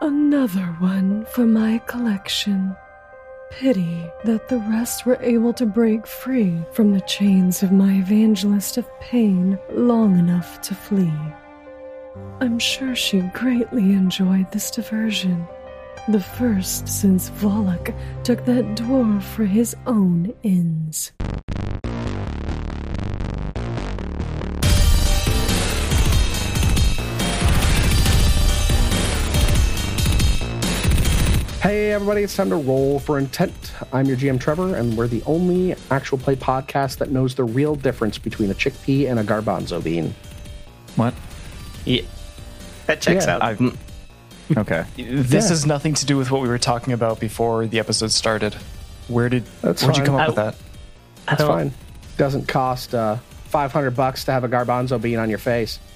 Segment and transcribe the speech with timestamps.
[0.00, 2.76] Another one for my collection.
[3.50, 8.76] Pity that the rest were able to break free from the chains of my evangelist
[8.76, 11.12] of pain long enough to flee.
[12.40, 15.44] I'm sure she greatly enjoyed this diversion.
[16.06, 17.92] The first since Volluk
[18.22, 21.10] took that dwarf for his own ends.
[31.68, 33.74] Hey, everybody, it's time to roll for intent.
[33.92, 37.74] I'm your GM Trevor, and we're the only actual play podcast that knows the real
[37.74, 40.14] difference between a chickpea and a garbanzo bean.
[40.96, 41.12] What?
[41.84, 42.04] Yeah.
[42.86, 43.34] That checks Yeah.
[43.34, 43.42] out.
[43.42, 43.60] I've,
[44.56, 44.84] okay.
[44.96, 45.48] This Yeah.
[45.50, 48.54] has nothing to do with what we were talking about before the episode started.
[49.08, 50.06] Where did That's where'd you fine.
[50.06, 50.54] come up I- with that?
[51.26, 51.74] That's don't- fine.
[52.16, 53.16] Doesn't cost uh,
[53.50, 55.78] 500 bucks to have a garbanzo bean on your face.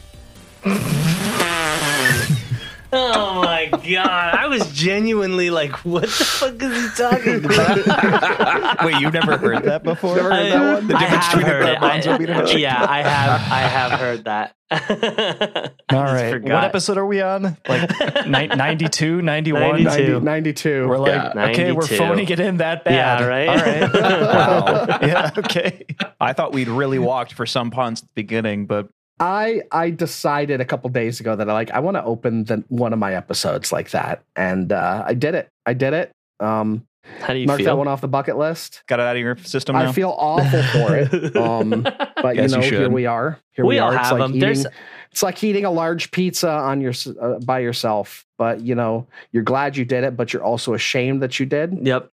[2.95, 4.35] Oh my god!
[4.35, 9.63] I was genuinely like, "What the fuck is he talking about?" Wait, you've never heard
[9.65, 10.17] that before?
[10.17, 10.89] Never heard that one?
[10.89, 11.79] The I difference have between a heard it.
[11.79, 12.59] garbanzo I- bean and a.
[12.61, 13.41] Yeah, I have.
[13.53, 14.55] I have heard that.
[14.73, 16.31] I All just right.
[16.31, 16.55] forgot.
[16.55, 17.57] What episode are we on?
[17.69, 17.91] Like
[18.27, 19.83] ni- 92, 91?
[19.85, 19.91] 92.
[20.21, 20.89] 90, 92.
[20.89, 21.51] We're like, Yeah.
[21.51, 21.97] okay, we're 92.
[21.99, 23.21] phoning it in that bad.
[23.21, 23.49] Yeah, right?
[23.49, 23.93] All right.
[23.93, 24.99] wow.
[25.03, 25.85] Yeah, okay.
[26.21, 28.89] I thought we'd really walked for some puns at the beginning, but
[29.23, 32.65] I I decided a couple days ago that I like I want to open the,
[32.69, 35.49] one of my episodes like that, and uh, I did it.
[35.65, 36.11] I did it.
[36.41, 36.85] Um,
[37.21, 38.83] How do you marked that one off the bucket list.
[38.89, 39.89] got it out of your system now.
[39.89, 41.37] I feel awful for it.
[41.37, 41.83] Um,
[42.23, 43.39] but you Yes, you know, here we are.
[43.53, 43.95] Here We we, all are.
[43.95, 44.31] It's have like them.
[44.31, 44.41] eating.
[44.41, 44.67] There's-
[45.13, 48.25] It's like eating a large pizza on your uh, by yourself.
[48.39, 51.87] But you know, you're glad you did it, but you're also ashamed that you did.
[51.87, 52.09] Yep.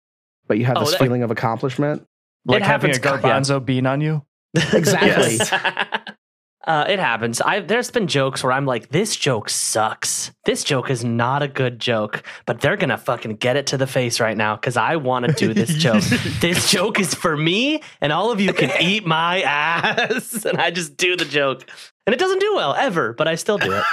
[0.47, 2.05] But you have Oh, this that- feeling of accomplishment.
[2.45, 3.39] Like having a happens- yeah.
[3.39, 4.23] garbanzo bean on you?
[4.53, 5.39] Exactly.
[6.67, 6.67] Yes.
[6.67, 7.41] Uh, it happens.
[7.41, 10.31] I there's been jokes where I'm like, this joke sucks.
[10.45, 13.87] This joke is not a good joke, but they're gonna fucking get it to the
[13.87, 16.03] face right now because I want to do this joke.
[16.41, 20.45] this joke is for me, and all of you can eat my ass.
[20.45, 21.65] And I just do the joke,
[22.05, 23.83] and it doesn't do well ever, but I still do it.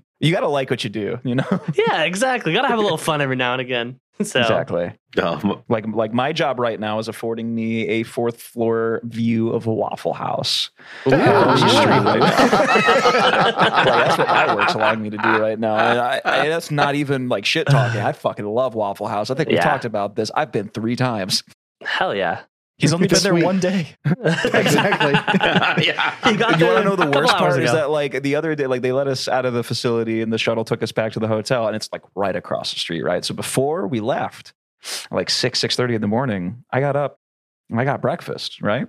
[0.20, 1.60] you got to like what you do, you know?
[1.74, 2.52] yeah, exactly.
[2.52, 3.98] Gotta have a little fun every now and again.
[4.24, 4.92] So Exactly.
[5.18, 9.66] Oh, Like like my job right now is affording me a fourth floor view of
[9.66, 10.70] a Waffle House.
[11.04, 12.18] across the street right now.
[12.18, 15.76] Like, that's what my work's allowing me to do right now.
[15.76, 18.00] And I, I, that's not even like shit talking.
[18.00, 19.30] I fucking love Waffle House.
[19.30, 19.62] I think we Yeah.
[19.64, 20.30] talked about this.
[20.34, 21.42] I've been three times.
[21.82, 22.40] hell yeah.
[22.78, 23.44] He's only been there Sweet.
[23.44, 23.96] one day.
[24.04, 25.12] exactly.
[25.86, 26.30] yeah.
[26.30, 28.54] You got you want to know the worst hours part is that like the other
[28.54, 31.12] day, like they let us out of the facility and the shuttle took us back
[31.12, 33.24] to the hotel, and it's like right across the street, right?
[33.24, 34.52] So before we left,
[35.10, 37.18] like six six thirty in the morning, I got up
[37.70, 38.86] and I got breakfast, right?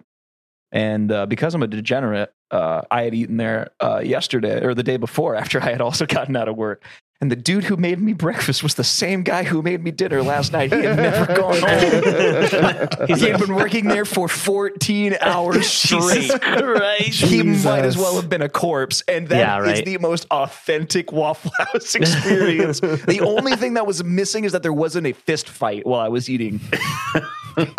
[0.74, 4.84] And uh, because I'm a degenerate, uh, I had eaten there uh, yesterday or the
[4.84, 6.84] day before after I had also gotten out of work.
[7.20, 10.22] And the dude who made me breakfast was the same guy who made me dinner
[10.22, 10.72] last night.
[10.72, 13.18] He had never gone home.
[13.18, 16.00] he had been working there for 14 hours straight.
[16.22, 17.22] Jesus Christ.
[17.24, 19.02] He might as well have been a corpse.
[19.08, 19.84] And that is Yeah, right.
[19.84, 22.82] the most authentic Waffle House experience.
[22.82, 26.10] the only thing that was missing is that there wasn't a fist fight while I
[26.10, 26.60] was eating.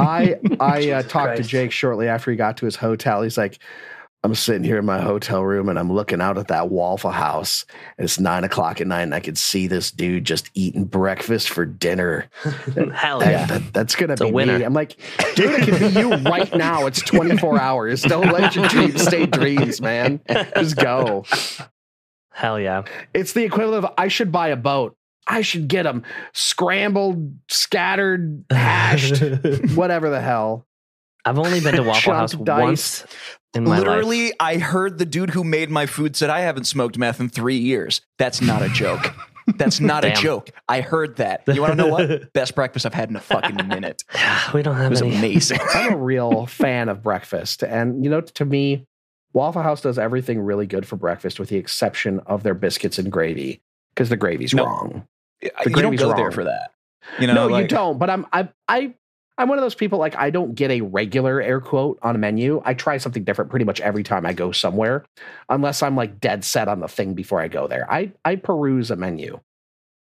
[0.00, 3.22] I I uh, talked to Jake shortly after he got to his hotel.
[3.22, 3.60] He's like,
[4.24, 7.64] I'm sitting here in my hotel room and I'm looking out at that Waffle House.
[7.96, 11.48] And it's nine o'clock at night, and I could see this dude just eating breakfast
[11.50, 12.28] for dinner.
[12.92, 13.46] Hell That- yeah.
[13.46, 14.58] that- that's gonna It's a be winner.
[14.58, 14.64] me.
[14.64, 14.96] I'm like,
[15.36, 16.86] dude, it could be you right now.
[16.86, 18.02] It's 24 hours.
[18.02, 20.20] Don't let your dreams stay dreams, man.
[20.56, 21.24] Just go.
[22.32, 22.84] Hell yeah.
[23.14, 24.96] It's the equivalent of I should buy a boat.
[25.26, 26.02] I should get them
[26.32, 29.22] scrambled, scattered, hashed,
[29.76, 30.66] whatever the hell.
[31.24, 32.60] I've only been to Waffle House dice.
[32.62, 33.04] once
[33.54, 33.86] in my life.
[33.86, 37.28] Literally, I heard the dude who made my food said, I haven't smoked meth in
[37.28, 38.00] three years.
[38.18, 39.14] That's not a joke.
[39.56, 40.50] That's not a joke.
[40.68, 41.42] I heard that.
[41.46, 42.32] You want to know what?
[42.34, 44.02] Best breakfast I've had in a fucking minute.
[44.54, 45.16] we don't have It was any.
[45.16, 45.58] amazing.
[45.74, 47.62] I'm a real fan of breakfast.
[47.62, 48.86] And, you know, to me,
[49.32, 53.10] Waffle House does everything really good for breakfast with the exception of their biscuits and
[53.10, 53.62] gravy
[53.94, 54.64] because the gravy's No.
[54.66, 55.06] wrong.
[55.40, 56.32] you don't gravy's go there wrong.
[56.32, 56.72] for that.
[57.18, 57.98] You know, no, you don't.
[57.98, 58.92] But I'm, I, I,
[59.38, 62.18] I'm one of those people like I don't get a regular air quote on a
[62.18, 62.60] menu.
[62.64, 65.04] I try something different pretty much every time I go somewhere,
[65.48, 67.90] unless I'm like dead set on the thing before I go there.
[67.90, 69.40] I, I peruse a menu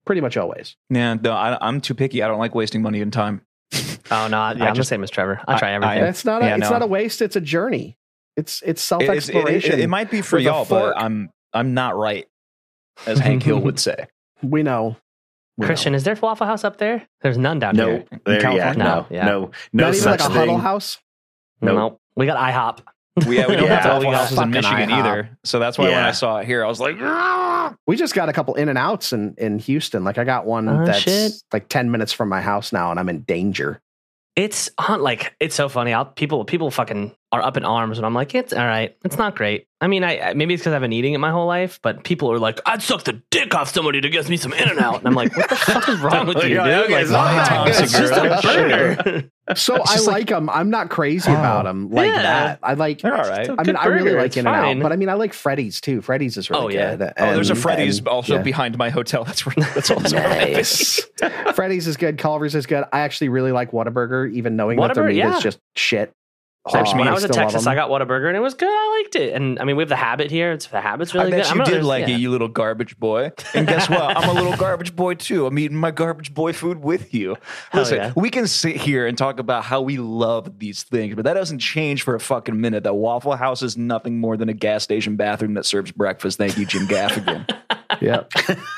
[0.06, 0.76] pretty much always.
[0.88, 2.22] Yeah, no, I, I'm too picky.
[2.22, 3.42] I don't like wasting money and time.
[4.08, 5.40] Oh no, yeah, I I'm just- the same as Trevor.
[5.48, 6.04] I I- try I- everything.
[6.04, 6.70] It's not a, Yeah, it's no.
[6.70, 7.20] not a waste.
[7.20, 7.96] It's a journey.
[8.36, 9.72] It's it's self It, it- exploration.
[9.72, 12.24] it- it might be for y'all, but I'm I'm not right,
[13.04, 14.06] as Hank Hill would say.
[14.44, 14.96] we know.
[15.58, 15.66] We know.
[15.68, 17.06] Christian, is there a Waffle House up there?
[17.22, 18.04] There's none down No, here.
[18.24, 18.74] there, yeah, California?
[18.78, 19.24] no, No, yeah.
[19.26, 19.40] no,
[19.72, 20.32] no not even like a thing.
[20.32, 20.98] huddle house.
[21.62, 21.74] Nope.
[21.76, 22.00] Nope.
[22.16, 22.80] We got IHOP.
[23.26, 24.92] We, yeah, we don't Yeah, have Waffle Houses in Michigan IHOP.
[24.92, 25.38] either.
[25.44, 28.28] So that's why when I saw it here, I was like, "Ah!" We just got
[28.28, 30.04] a couple in and outs in, in Houston.
[30.04, 31.32] Like I got one Oh, that's shit.
[31.52, 33.80] like 10 minutes from my house now and I'm in danger.
[34.34, 35.94] It's on like it's so funny.
[35.94, 38.96] I'll, people people fucking are up in arms, and I'm like, it's all right.
[39.04, 39.66] It's not great.
[39.80, 42.02] I mean, I, I maybe it's because I've been eating it my whole life, but
[42.04, 44.78] people are like, I'd suck the dick off somebody to get me some In and
[44.78, 46.52] Out, and I'm like, what the fuck is wrong with you, dude?
[46.52, 47.82] Yeah, okay, Like, it's not that wow, good.
[47.82, 48.68] it's just a Sure.
[48.68, 49.30] burger.
[49.54, 50.50] So I like like- them.
[50.50, 51.34] I'm not crazy Oh.
[51.34, 52.22] about them like Yeah.
[52.22, 52.58] that.
[52.64, 53.46] I like, They're all right.
[53.48, 54.22] I mean, good I really burger.
[54.22, 56.02] like In and Out, but I mean, I like Freddy's too.
[56.02, 56.96] Freddy's is really Oh, yeah.
[56.96, 57.12] good.
[57.16, 58.42] Oh, there's a Freddy's and- also yeah.
[58.42, 59.22] behind my hotel.
[59.22, 61.00] That's where that's also Nice.
[61.54, 62.18] Freddy's is good.
[62.18, 62.84] Culver's is good.
[62.92, 65.36] I actually really like Whataburger, even knowing that their meat yeah.
[65.36, 66.12] is just shit.
[66.68, 67.66] Same Oh, to when I I was in Texas.
[67.66, 68.68] I got Whataburger, and it was good.
[68.68, 70.52] I liked it, and I mean, we have the habit here.
[70.52, 71.54] It's the habit's really I bet good.
[71.54, 72.14] you I'm did like yeah.
[72.16, 73.30] it, you little garbage boy.
[73.54, 74.16] And guess what?
[74.16, 75.46] I'm a little garbage boy too.
[75.46, 77.36] I'm eating my garbage boy food with you.
[77.70, 78.12] Hell Listen, yeah.
[78.16, 81.60] we can sit here and talk about how we love these things, but that doesn't
[81.60, 82.84] change for a fucking minute.
[82.84, 86.36] That Waffle House is nothing more than a gas station bathroom that serves breakfast.
[86.38, 87.48] Thank you, Jim Gaffigan.
[88.00, 88.30] Yep.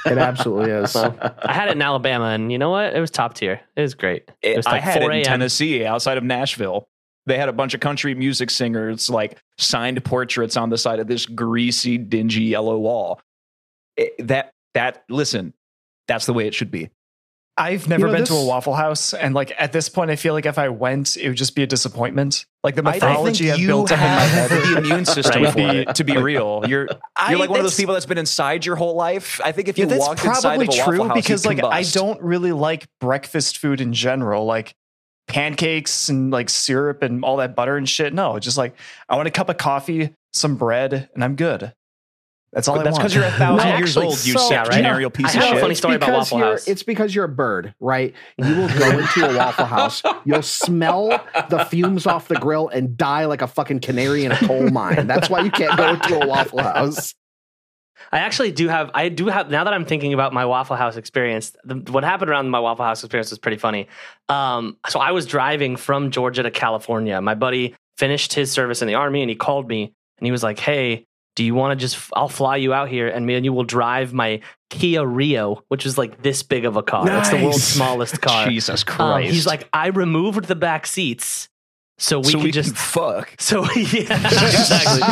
[0.06, 0.94] it absolutely is.
[0.96, 2.94] I had it in Alabama, and you know what?
[2.94, 3.61] It was top tier.
[3.75, 4.31] It was great.
[4.43, 6.88] It was I like had it 4 in Tennessee, outside of Nashville.
[7.29, 11.07] They had a bunch of country music singers, like signed portraits on the side of
[11.07, 13.21] this greasy, dingy yellow wall.
[13.97, 15.53] It- that that listen,
[16.07, 16.91] that's the way it should be.
[17.57, 20.33] I've never know, been to a Waffle House, and like at this point, I feel
[20.33, 22.47] like if I went, it would just be a disappointment.
[22.63, 24.63] Like the I- I mythology I've you built up in my have head.
[24.63, 25.53] the immune system Right.
[25.53, 25.59] for
[25.91, 25.95] it.
[25.97, 26.87] To be real, you're
[27.17, 29.41] I- you're like one of those people that's been inside your whole life.
[29.45, 31.45] I think if you Yeah, that's walked inside probably of a Waffle true House, because
[31.45, 34.45] you'd like I don't really like breakfast food in general.
[34.45, 34.75] Like
[35.29, 38.13] pancakes and like syrup and all that butter and shit.
[38.13, 38.75] No, just like
[39.09, 41.73] I want a cup of coffee, some bread, and I'm good.
[42.51, 43.03] That's all But I that's want.
[43.03, 44.27] because you're a thousand No, years actually, old.
[44.27, 45.13] You so- septenarial Yeah, right.
[45.13, 45.61] piece I of have a shit.
[45.61, 46.67] funny story about Waffle House.
[46.67, 48.15] It's because you're a bird, right?
[48.39, 51.09] You will go into a Waffle House, you'll smell
[51.51, 55.07] the fumes off the grill and die like a fucking canary in a coal mine.
[55.07, 57.15] That's why you can't go into a Waffle House.
[58.12, 58.91] I actually do have.
[58.95, 59.50] I do have.
[59.50, 62.85] Now that I'm thinking about my Waffle House experience, the, what happened around my Waffle
[62.85, 63.89] House experience was pretty funny.
[64.29, 67.21] Um, so I was driving from Georgia to California.
[67.21, 70.43] My buddy finished his service in the army, and he called me, and he was
[70.43, 71.06] like, "Hey,
[71.37, 71.99] do you want to just?
[72.15, 74.41] I'll fly you out here, and me and you will drive my
[74.71, 77.06] Kia Rio, which is like this big of a car.
[77.19, 78.49] It's the world's smallest car.
[78.49, 79.33] Jesus Um, Christ.
[79.33, 81.49] he's like, I removed the back seats."
[82.00, 83.35] So we so could we just can fuck.
[83.41, 85.03] so yeah, exactly.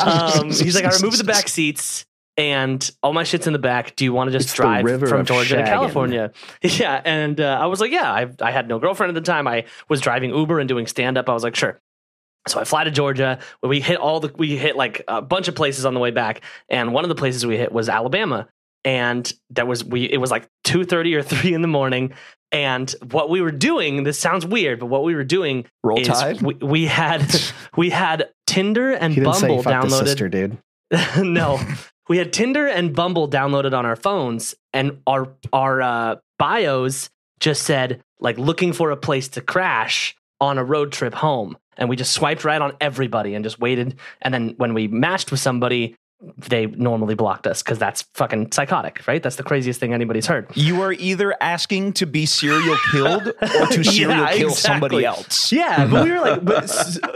[0.00, 2.04] um, he's like, I removed the back seats
[2.36, 3.94] and all my shit's in the back.
[3.96, 5.64] Do you want to just It's drive from Georgia to.
[5.64, 6.32] California?
[6.62, 8.10] Yeah, and uh, I was like, yeah.
[8.12, 9.46] I, I had no girlfriend at the time.
[9.46, 11.28] I was driving Uber and doing stand up.
[11.28, 11.80] I was like, sure.
[12.48, 13.38] So I fly to Georgia.
[13.62, 16.42] We hit all the we hit like a bunch of places on the way back,
[16.68, 18.48] and one of the places we hit was Alabama.
[18.84, 20.04] And that was we.
[20.04, 22.12] It was like two thirty or three in the morning.
[22.52, 26.06] And what we were doing, this sounds weird, but what we were doing Roll is
[26.06, 26.42] Tide.
[26.42, 27.24] we, we had
[27.76, 30.04] we had Tinder and He didn't say Bumble downloaded.
[30.04, 30.58] sister, dude.
[31.22, 31.58] no,
[32.08, 37.10] we had Tinder and Bumble downloaded on our phones, and our our uh, bios
[37.40, 41.88] just said like looking for a place to crash on a road trip home, and
[41.88, 43.98] we just swiped right on everybody and just waited.
[44.22, 45.96] And then when we matched with somebody,
[46.48, 49.22] they normally blocked us because that's fucking psychotic, right?
[49.22, 50.46] That's the craziest thing anybody's heard.
[50.54, 54.54] You are either asking to be serial killed or to serial Yeah, kill exactly.
[54.54, 55.52] somebody else.
[55.52, 56.68] Yeah, but we were like,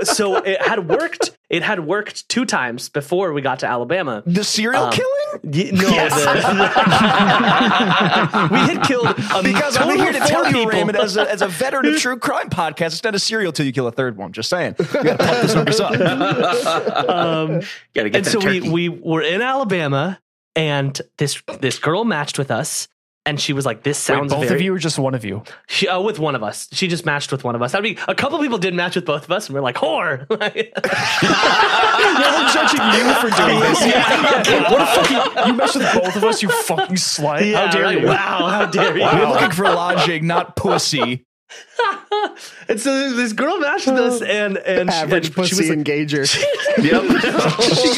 [0.04, 1.30] so it had worked.
[1.50, 4.22] It had worked two times before we got to Alabama.
[4.26, 5.40] The serial Um, killing?
[5.44, 5.88] Y- no, the-
[8.52, 10.66] we had killed a Because I'm here to tell four you, people.
[10.70, 13.64] Raymond, as a, as a veteran of true crime podcast, it's not a serial till
[13.66, 14.32] you kill a third one.
[14.32, 14.74] Just saying.
[14.78, 15.92] You gotta pump this numbers up.
[17.08, 17.60] um,
[17.94, 20.20] Gotta and so we we were in Alabama,
[20.54, 22.88] and this this girl matched with us,
[23.28, 25.24] and she was like, "This Wait, sounds both very." of you or just one of
[25.24, 25.42] you?
[25.68, 27.74] She, uh, with one of us, she just matched with one of us.
[27.74, 30.26] I mean, a couple people did match with both of us, and we're like, "Whore!"
[32.18, 33.80] Yeah, we're judging you for doing this.
[34.70, 37.48] what a fucking you messed with both of us, you fucking slut.
[37.50, 38.00] Yeah, How dare right.
[38.00, 38.06] you?
[38.06, 39.02] Wow, how dare you?
[39.04, 41.24] We're looking for lodging, not pussy.
[42.68, 45.70] and so this girl matched with us, and and she, Average and pussy she was
[45.70, 46.26] like, engager.
[47.82, 47.94] she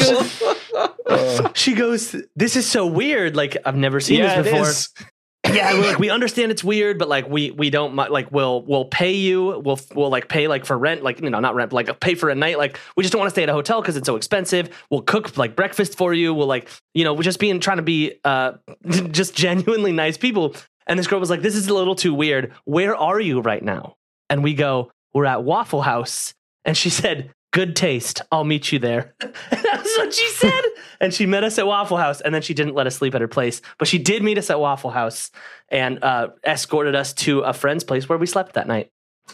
[1.13, 3.35] goes, she goes, this is so weird.
[3.35, 5.07] Like I've never seen Yeah, this before.
[5.49, 9.13] Yeah, like we understand it's weird, but like we we don't like we'll we'll pay
[9.13, 9.59] you.
[9.59, 12.15] We'll we'll like pay like for rent, like you know not rent, but like pay
[12.15, 12.57] for a night.
[12.57, 14.69] Like we just don't want to stay at a hotel because it's so expensive.
[14.91, 16.33] We'll cook like breakfast for you.
[16.33, 18.53] We'll like you know we're just being trying to be uh
[19.11, 20.55] just genuinely nice people.
[20.87, 22.53] And this girl was like, "This is a little too weird.
[22.65, 23.95] Where are you right now?"
[24.29, 26.33] And we go, "We're at Waffle House."
[26.65, 28.21] And she said, "Good taste.
[28.31, 30.61] I'll meet you there." That's what she said.
[30.99, 33.21] and she met us at Waffle House, and then she didn't let us sleep at
[33.21, 35.31] her place, but she did meet us at Waffle House
[35.69, 38.91] and uh, escorted us to a friend's place where we slept that night.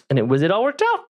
[0.10, 1.06] And it was it all worked out.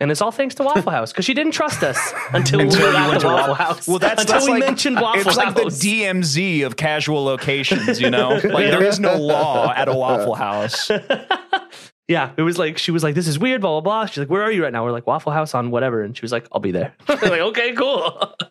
[0.00, 1.98] And it's all thanks to Waffle House because she didn't trust us
[2.32, 3.86] until, Until we you were at went the to Waffle House.
[3.86, 8.00] Well, that's until that's we like, mentioned Waffle It's like the DMZ of casual locations,
[8.00, 8.30] you know?
[8.30, 10.90] Like there is no law at a Waffle House.
[12.10, 14.06] yeah, it was like she was like, "This is weird." Blah blah blah.
[14.06, 16.22] She's like, "Where are you right now?" We're like, "Waffle House on whatever," and she
[16.22, 18.34] was like, "I'll be there." Like, "Okay, cool."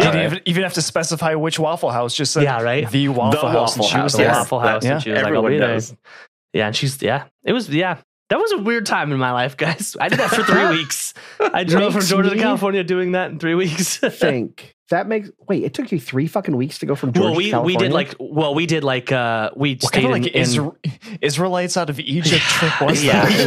[0.00, 2.12] You didn't even, even have to specify which Waffle House.
[2.14, 2.90] Just said Yeah, right?
[2.90, 3.74] The Waffle The House.
[3.76, 4.36] and Waffle she was House, the yes.
[4.36, 4.92] Waffle House, Yeah.
[4.94, 5.80] and she was like, "I'll Everyone be there."
[6.54, 7.24] Yeah, and she's yeah.
[7.44, 7.98] It was yeah.
[8.30, 9.96] That was a weird time in my life, guys.
[10.00, 11.14] I did that for three weeks.
[11.40, 13.98] I drove from Makes Georgia to California doing that in three weeks.
[13.98, 15.64] think that makes wait.
[15.64, 17.92] It took you three fucking weeks to go from Georgia well, to we we did
[17.92, 20.76] like well, we did like uh we What stayed kind of like in Isra-
[21.20, 23.26] Israelites out of Egypt trip was yeah,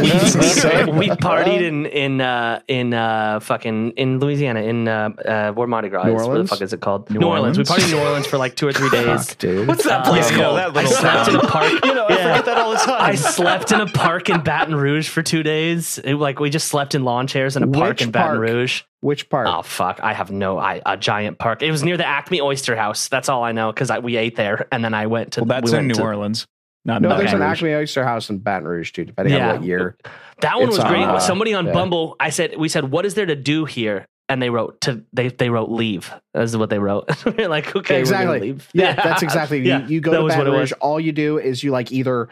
[0.92, 5.66] we, we partied in in uh, in uh, fucking in Louisiana in uh, uh, where
[5.66, 6.26] Mardi Gras New is.
[6.26, 7.10] What the fuck is it called?
[7.10, 7.58] New New, Orleans.
[7.58, 7.84] We Orleans?
[7.84, 9.28] partied in New Orleans for like two or three days.
[9.30, 9.68] Fuck, dude.
[9.68, 10.58] What's that Uh, place you know, called?
[10.58, 11.72] that I little slept in a park.
[11.84, 12.28] You know, I Yeah.
[12.30, 13.00] forget that all the time.
[13.02, 15.98] I slept in a park in Baton Rouge for two days.
[15.98, 18.40] It, like we just slept in lawn chairs in a park Which in Baton park?
[18.48, 18.82] Rouge.
[19.02, 19.46] Which part?
[19.48, 20.00] Oh fuck!
[20.02, 20.58] I have no.
[20.58, 21.60] I a giant park.
[21.62, 23.08] It was near the Acme Oyster House.
[23.08, 25.40] That's all I know because we ate there, and then I went to.
[25.40, 26.46] well, that's we in New to- Orleans.
[26.84, 27.58] Not no, in there's Baton an Rouge.
[27.58, 29.04] Acme Oyster House in Baton Rouge, too.
[29.04, 29.50] Depending Yeah.
[29.50, 29.96] on what year.
[30.40, 31.04] That one It's was great.
[31.04, 31.72] uh, Somebody on yeah.
[31.72, 34.04] Bumble, I said, we said, what is there to do here?
[34.28, 36.12] And they wrote to they they wrote leave.
[36.34, 37.08] That's what they wrote.
[37.38, 38.40] We're like, okay, we're exactly.
[38.40, 38.68] leave.
[38.72, 39.60] Yeah, that's exactly.
[39.66, 40.72] Yeah, you, you go that to Baton Rouge.
[40.80, 42.28] All you do is you like either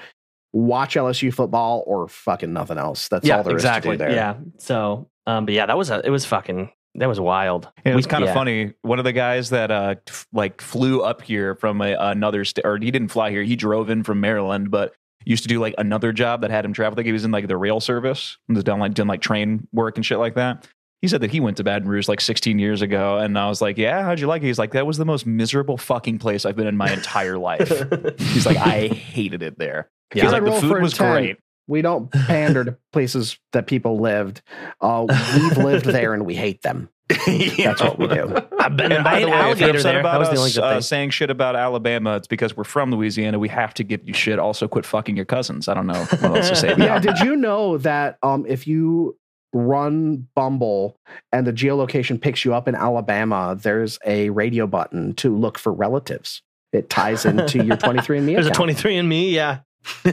[0.53, 3.09] watch LSU football or fucking nothing else.
[3.09, 3.97] That's yeah, all there is exactly.
[3.97, 4.15] to do there.
[4.15, 4.37] Yeah.
[4.59, 7.69] So, um, but yeah, that was a it was fucking that was wild.
[7.85, 8.35] Yeah, it was kind of yeah.
[8.35, 8.75] funny.
[8.83, 12.65] One of the guys that uh f- like flew up here from a, another state,
[12.65, 13.43] or he didn't fly here.
[13.43, 14.95] He drove in from Maryland, but
[15.25, 16.97] used to do like another job that had him travel.
[16.97, 19.69] Like he was in like the rail service, and was doing like doing like train
[19.73, 20.67] work and shit like that.
[21.01, 23.63] He said that he went to Baton Rouge like 16 years ago, and I was
[23.63, 26.45] like, "Yeah, how'd you like it?" He's like, "That was the most miserable fucking place
[26.45, 27.69] I've been in my entire life."
[28.19, 30.25] He's like, "I hated it there." Yeah.
[30.25, 31.13] He's like, I "The food was 10.
[31.13, 31.39] great."
[31.71, 34.43] We don't pander to places that people lived.
[34.81, 36.89] Uh, we've lived there and we hate them.
[37.09, 38.37] That's what we do.
[38.59, 39.93] I've been And by the way, if you're alligator upset there.
[39.95, 40.83] That about was the only us good uh, thing.
[40.83, 43.39] saying shit about Alabama, it's because we're from Louisiana.
[43.39, 44.41] We have to give you shit.
[44.41, 45.69] Also, quit fucking your cousins.
[45.69, 46.75] I don't know what else to say.
[46.77, 49.17] yeah, did you know that um, if you
[49.53, 50.99] run Bumble
[51.31, 55.73] and the geolocation picks you up in Alabama, there's a radio button to look for
[55.73, 56.43] relatives.
[56.73, 59.35] It ties into your 23andMe There's a 23 and me.
[59.35, 59.61] Yeah.
[60.05, 60.13] Yeah,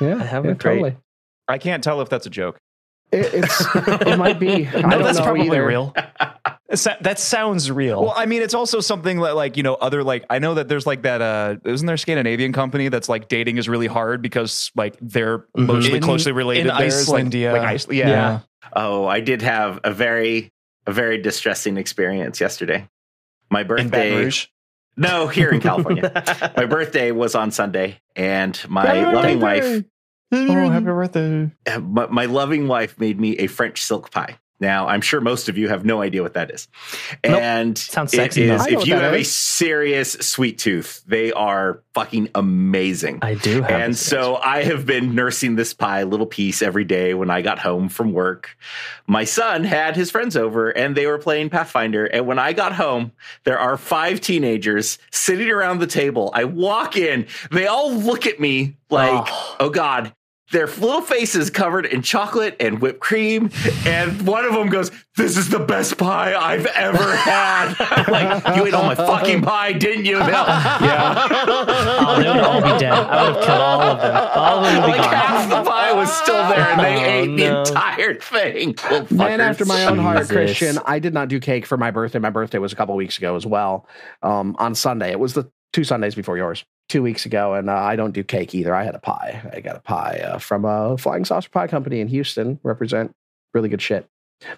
[0.00, 0.96] yeah, I have yeah, a great- totally.
[1.48, 2.58] I can't tell if that's a joke.
[3.10, 4.66] It, it's it might be.
[4.68, 5.64] I No, don't that's know probably either.
[5.66, 5.94] real.
[6.70, 8.02] That, that sounds real.
[8.02, 10.68] Well, I mean, it's also something that, like, you know, other, like, I know that
[10.68, 14.20] there's like that, uh, isn't there a Scandinavian company that's like dating is really hard
[14.20, 15.66] because, like, they're Mhm.
[15.66, 16.66] mostly In- closely related.
[16.66, 16.84] in there.
[16.84, 17.52] It's like- Iceland, yeah.
[17.54, 18.40] Like, Iceland, yeah.
[18.74, 20.52] Oh, I did have a very,
[20.86, 22.86] a very distressing experience yesterday.
[23.50, 24.46] My in Baton birthday.
[24.98, 26.10] No, here in California.
[26.56, 29.76] My birthday was on Sunday, and my Happy loving birthday!
[29.76, 29.84] wife,
[30.30, 31.50] Oh, happy birthday.
[31.80, 34.38] my, my loving wife made me a French silk pie.
[34.60, 36.66] Now, I'm sure most of you have no idea what that is.
[37.24, 37.40] Nope.
[37.40, 38.64] And Sounds sexy, is- though.
[38.64, 43.20] I know if you have a serious sweet tooth, they are fucking amazing.
[43.22, 43.70] I do have.
[43.70, 47.58] And so I have been nursing this pie little piece every day when I got
[47.60, 48.56] home from work.
[49.06, 52.06] My son had his friends over and they were playing Pathfinder.
[52.06, 53.12] And when I got home,
[53.44, 56.30] there are five teenagers sitting around the table.
[56.34, 59.56] I walk in, they all look at me like, Oh.
[59.60, 60.12] oh, God.
[60.50, 63.50] Their little faces covered in chocolate and whipped cream.
[63.84, 67.74] And one of them goes, This is the best pie I've ever had.
[68.08, 70.18] Like, You ate all my fucking pie, didn't you?
[70.18, 71.26] And they'll- yeah.
[71.30, 72.92] oh, they would all be dead.
[72.92, 74.16] I would have killed all of them.
[74.34, 75.14] All of them would be like gone.
[75.14, 77.36] half the pie was still there and they Oh, ate no.
[77.36, 78.68] the entire thing.
[78.90, 79.42] Little Man fuckers.
[79.42, 80.32] after my own heart, Jesus.
[80.32, 80.78] Christian.
[80.86, 82.18] I did not do cake for my birthday.
[82.18, 83.86] My birthday was a couple weeks ago as well.
[84.22, 87.74] Um, on Sunday, it was the two Sundays before yours, two weeks ago, and uh,
[87.76, 88.74] I don't do cake either.
[88.74, 89.42] I had a pie.
[89.52, 92.58] I got a pie uh, from a Flying Saucer Pie Company in Houston.
[92.62, 93.12] Represent
[93.54, 94.06] really good shit.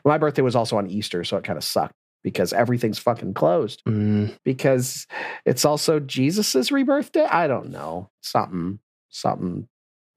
[0.05, 3.83] My birthday was also on Easter, so it kind of sucked because everything's fucking closed.
[3.89, 5.07] Mm, Because
[5.47, 7.25] it's also Jesus's rebirth day.
[7.25, 9.67] I don't know something, something.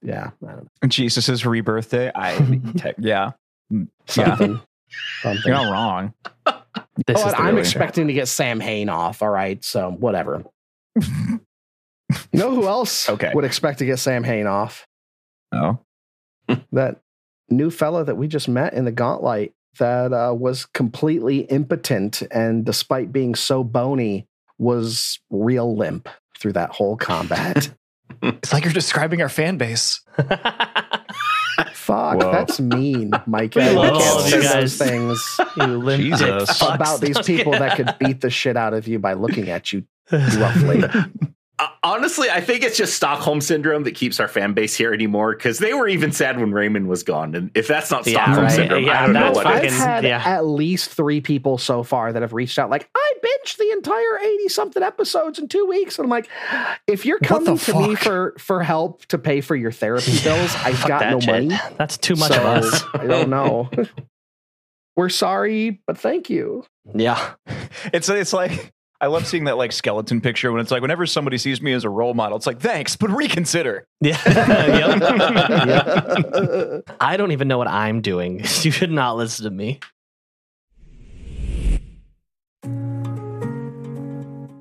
[0.01, 2.11] Yeah, I don't know Jesus' rebirth day.
[2.13, 2.35] I,
[2.77, 3.31] tech, yeah.
[3.69, 3.85] Yeah.
[4.05, 4.59] something.
[5.21, 5.41] something.
[5.45, 6.13] You're not wrong.
[7.07, 9.21] this Oh, is I'm expecting to get Sam Hain off.
[9.21, 10.43] All right, so whatever.
[12.31, 13.31] you know who else Okay.
[13.33, 14.87] would expect to get Sam Hain off?
[15.51, 15.79] Oh.
[16.73, 16.99] That
[17.49, 22.65] new fella that we just met in the Gauntlight that uh, was completely impotent and,
[22.65, 24.27] despite being so bony,
[24.57, 27.71] was real limp through that whole combat.
[28.21, 29.99] It's like you're describing our fan base.
[31.73, 32.31] Fuck, Whoa.
[32.31, 33.55] that's mean, Mike.
[33.55, 34.77] We You love can't all of say you those guys.
[34.77, 36.61] things you limp Jesus.
[36.61, 39.83] about these people that could beat the shit out of you by looking at you
[40.11, 40.83] roughly.
[41.63, 45.33] Uh, honestly, I think it's just Stockholm syndrome that keeps our fan base here anymore
[45.33, 47.35] because they were even sad when Raymond was gone.
[47.35, 48.51] And if that's not Yeah, Stockholm right.
[48.51, 49.73] syndrome, Yeah, I don't know that's what fucking- is.
[49.75, 50.21] I've had yeah.
[50.25, 54.19] at least three people so far that have reached out, like, I binged the entire
[54.19, 55.97] 80 something episodes in two weeks.
[55.97, 56.27] And I'm like,
[56.87, 60.83] if you're coming to me for, for help to pay for your therapy bills, I've
[60.85, 61.47] got no shit.
[61.47, 61.61] money.
[61.77, 62.83] That's too much So, of us.
[62.93, 63.69] I don't know.
[64.95, 66.65] We're sorry, but thank you.
[66.93, 67.35] Yeah.
[67.93, 71.37] It's it's like I love seeing that like skeleton picture when it's like whenever somebody
[71.37, 73.85] sees me as a role model, it's like thanks, but reconsider.
[74.01, 74.17] Yeah.
[75.63, 76.83] Yep.
[76.99, 78.39] I don't even know what I'm doing.
[78.63, 79.79] You should not listen to me.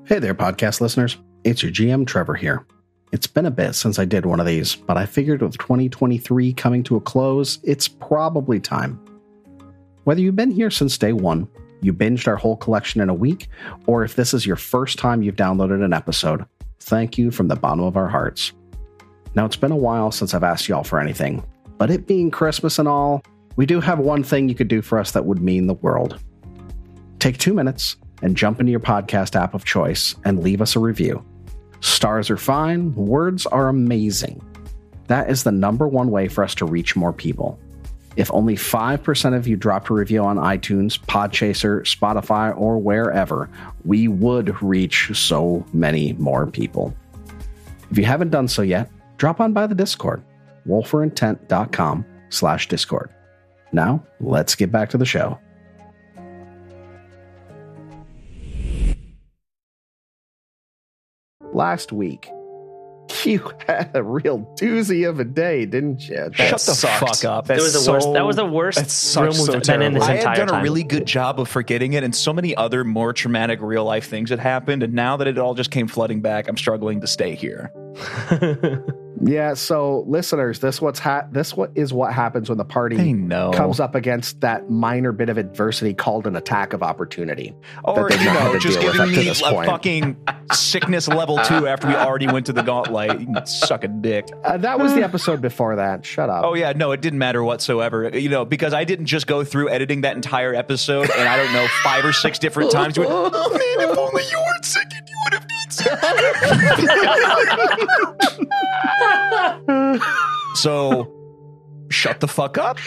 [0.05, 1.17] Hey there, podcast listeners.
[1.45, 2.65] It's your GM Trevor here.
[3.13, 6.51] It's been a bit since I did one of these, but I figured with 2023
[6.53, 8.99] coming to a close, it's probably time.
[10.03, 11.47] Whether you've been here since day one,
[11.83, 13.47] you binged our whole collection in a week,
[13.85, 16.45] or if this is your first time you've downloaded an episode,
[16.79, 18.51] thank you from the bottom of our hearts.
[19.35, 21.43] Now, it's been a while since I've asked y'all for anything,
[21.77, 23.23] but it being Christmas and all,
[23.55, 26.19] we do have one thing you could do for us that would mean the world.
[27.19, 30.79] Take two minutes and jump into your podcast app of choice and leave us a
[30.79, 31.23] review.
[31.81, 34.41] Stars are fine, words are amazing.
[35.07, 37.59] That is the number one way for us to reach more people.
[38.15, 43.49] If only 5% of you dropped a review on iTunes, Podchaser, Spotify, or wherever,
[43.85, 46.95] we would reach so many more people.
[47.89, 50.23] If you haven't done so yet, drop on by the Discord,
[50.67, 53.09] rollforintent.com slash Discord.
[53.71, 55.39] Now, let's get back to the show.
[61.53, 62.29] Last week,
[63.23, 66.29] you had a real doozy of a day, didn't you?
[66.33, 66.99] Shut the sucked.
[66.99, 67.47] fuck up.
[67.47, 68.13] That That's was the so, worst.
[68.13, 70.25] That was the worst that sucks room so we've been in this terribly.
[70.25, 72.83] I entire had done a really good job of forgetting it, and so many other
[72.83, 74.83] more traumatic real life things had happened.
[74.83, 77.71] And now that it all just came flooding back, I'm struggling to stay here.
[79.25, 83.51] Yeah, so listeners, this what's ha- this what is what happens when the party know.
[83.51, 87.53] comes up against that minor bit of adversity called an attack of opportunity.
[87.83, 89.69] or you know, just deal giving up to me this a point.
[89.69, 90.17] fucking
[90.51, 93.19] sickness level two after we already went to the Gauntlight.
[93.19, 94.29] You can suck a dick.
[94.43, 96.05] Uh, that was the episode before that.
[96.05, 96.43] Shut up.
[96.43, 98.09] Oh yeah, no, it didn't matter whatsoever.
[98.17, 101.53] You know, because I didn't just go through editing that entire episode, and I don't
[101.53, 102.97] know five or six different times.
[102.97, 104.87] Went, oh man, if only you weren't sick,
[110.55, 111.11] so,
[111.89, 112.79] shut the fuck up.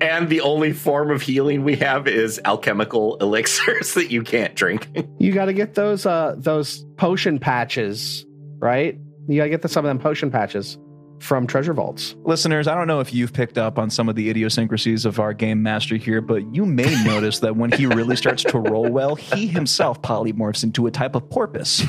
[0.00, 4.88] And the only form of healing we have is alchemical elixirs that you can't drink.
[5.18, 8.24] You got to get those uh those potion patches,
[8.58, 8.98] right?
[9.28, 10.78] You got to get the, some of them potion patches
[11.18, 12.14] from treasure vaults.
[12.24, 15.32] Listeners, I don't know if you've picked up on some of the idiosyncrasies of our
[15.32, 19.14] game master here, but you may notice that when he really starts to roll well,
[19.14, 21.80] he himself polymorphs into a type of porpoise.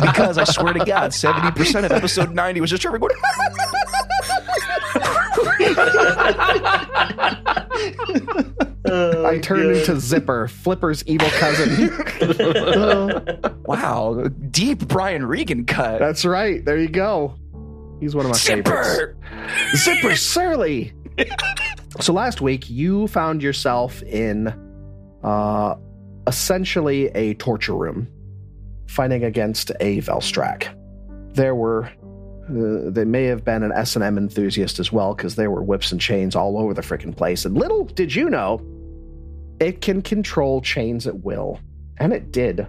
[0.00, 3.16] because I swear to God, 70% of episode 90 was just Trevor going,
[9.26, 11.88] I turned into Zipper, Flipper's evil cousin.
[13.64, 15.98] wow, deep Brian Regan cut.
[15.98, 16.64] That's right.
[16.64, 17.34] There you go.
[18.00, 18.66] He's one of my favorites.
[18.66, 19.16] Zipper!
[19.76, 20.92] Zipper Surly.
[22.00, 24.52] so last week you found yourself in
[25.22, 25.74] uh
[26.26, 28.08] essentially a torture room
[28.88, 30.76] fighting against a Velstrac.
[31.34, 31.90] There were
[32.48, 36.00] uh, they may have been an S&M enthusiast as well because there were whips and
[36.00, 37.44] chains all over the freaking place.
[37.44, 38.60] And little did you know,
[39.60, 41.60] it can control chains at will.
[41.98, 42.66] And it did.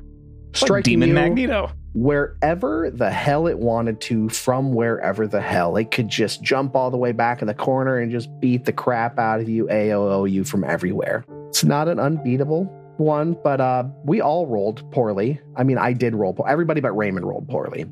[0.70, 1.72] Like Demon Magneto.
[1.94, 5.76] wherever the hell it wanted to from wherever the hell.
[5.78, 8.74] It could just jump all the way back in the corner and just beat the
[8.74, 11.26] crap out of you, AOO you from everywhere.
[11.48, 12.66] It's not an unbeatable
[12.98, 15.42] one, but uh, we all rolled poorly.
[15.56, 16.52] I mean, I did roll poorly.
[16.52, 17.86] Everybody but Raymond rolled poorly.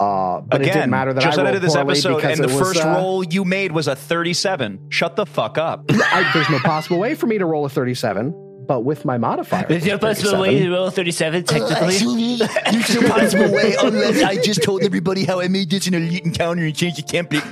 [0.00, 2.52] Uh, but Again, it didn't matter that just I edited this episode, because and the
[2.52, 4.86] was, first uh, roll you made was a 37.
[4.88, 5.84] Shut the fuck up.
[5.90, 8.32] I, there's no possible way for me to roll a 37,
[8.66, 9.66] but with my modifier.
[9.68, 11.98] There's no possible way to roll 37 technically.
[12.38, 16.24] There's no possible way unless I just told everybody how I made this an elite
[16.24, 17.44] encounter and changed the template.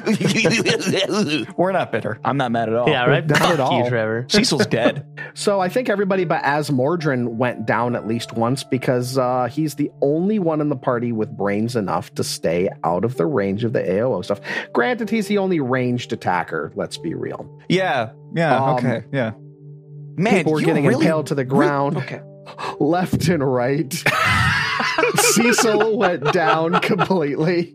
[1.57, 2.19] We're not bitter.
[2.25, 2.89] I'm not mad at all.
[2.89, 3.27] yeah, right?
[3.27, 3.83] Not at all.
[3.83, 4.27] you, Trevor.
[4.29, 5.07] Cecil's dead.
[5.35, 9.91] So I think everybody but Azmordryn went down at least once because uh, he's the
[10.01, 13.73] only one in the party with brains enough to stay out of the range of
[13.73, 14.41] the AOO stuff.
[14.73, 16.73] Granted, he's the only ranged attacker.
[16.75, 17.49] Let's be real.
[17.69, 18.13] Yeah.
[18.35, 18.57] Yeah.
[18.63, 19.05] Um, okay.
[19.13, 19.33] Yeah.
[20.17, 22.21] Man, People were getting really, impaled to the ground, Okay.
[22.81, 23.93] left and right.
[25.17, 27.75] Cecil went down completely.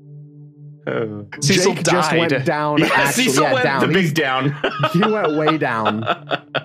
[1.42, 2.78] Cecil Jake just went down.
[2.80, 3.80] Yeah, actually, Cecil yeah, went down.
[3.82, 4.56] the He's- big down.
[4.94, 6.06] he went way down,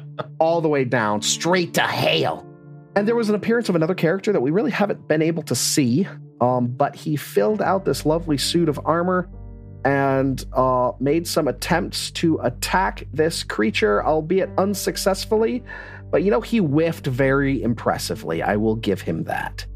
[0.38, 2.46] all the way down, straight to hell.
[2.94, 5.54] And there was an appearance of another character that we really haven't been able to
[5.54, 6.06] see,
[6.40, 9.28] um, but he filled out this lovely suit of armor
[9.84, 15.62] and uh, made some attempts to attack this creature, albeit unsuccessfully.
[16.10, 18.42] But you know, he whiffed very impressively.
[18.42, 19.66] I will give him that.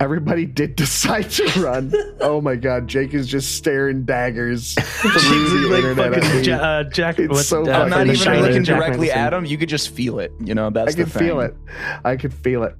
[0.00, 1.92] Everybody did decide to run.
[2.20, 6.14] oh my god, Jake is just staring daggers through the like internet.
[6.14, 6.44] at fucking.
[6.44, 7.18] Ja- uh, Jack.
[7.20, 8.40] It's what's- so uh, I'm not even shiny.
[8.42, 9.18] looking Jack directly Nicholson.
[9.26, 9.44] at him.
[9.44, 10.32] You could just feel it.
[10.40, 11.54] You know, that's I could feel it.
[12.04, 12.74] I could feel it.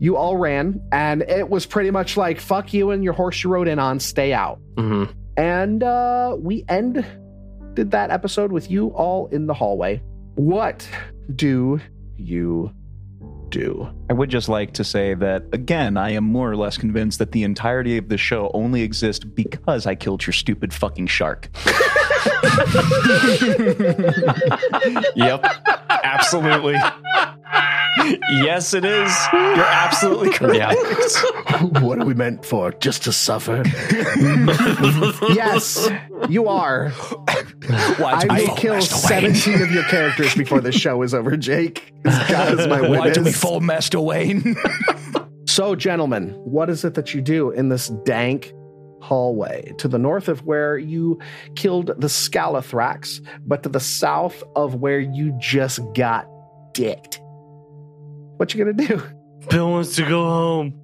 [0.00, 3.50] You all ran, and it was pretty much like, fuck you and your horse you
[3.50, 4.60] rode in on, stay out.
[4.76, 5.12] Mhm.
[5.38, 7.06] And uh, we end
[7.74, 10.02] did that episode with you all in the hallway.
[10.34, 10.88] What
[11.36, 11.80] do
[12.16, 12.72] you
[13.50, 13.88] do?
[14.10, 17.30] I would just like to say that again, I am more or less convinced that
[17.30, 21.48] the entirety of the show only exists because I killed your stupid fucking shark.
[25.14, 25.44] yep,
[26.02, 26.74] absolutely.
[28.30, 29.16] Yes, it is.
[29.32, 30.78] You're absolutely correct.
[31.82, 32.72] what are we meant for?
[32.72, 33.62] Just to suffer?
[35.32, 35.88] yes,
[36.28, 36.90] you are.
[36.90, 41.92] Why I will kill 17 of your characters before the show is over, Jake.
[42.04, 43.40] God is my Why do we witness.
[43.40, 44.56] fall Master Wayne?
[45.48, 48.52] So, gentlemen, what is it that you do in this dank
[49.00, 51.18] hallway to the north of where you
[51.56, 56.28] killed the Scalathrax, but to the south of where you just got
[56.74, 57.20] dicked?
[58.38, 59.02] What you gonna do?
[59.50, 60.74] Bill wants to go home.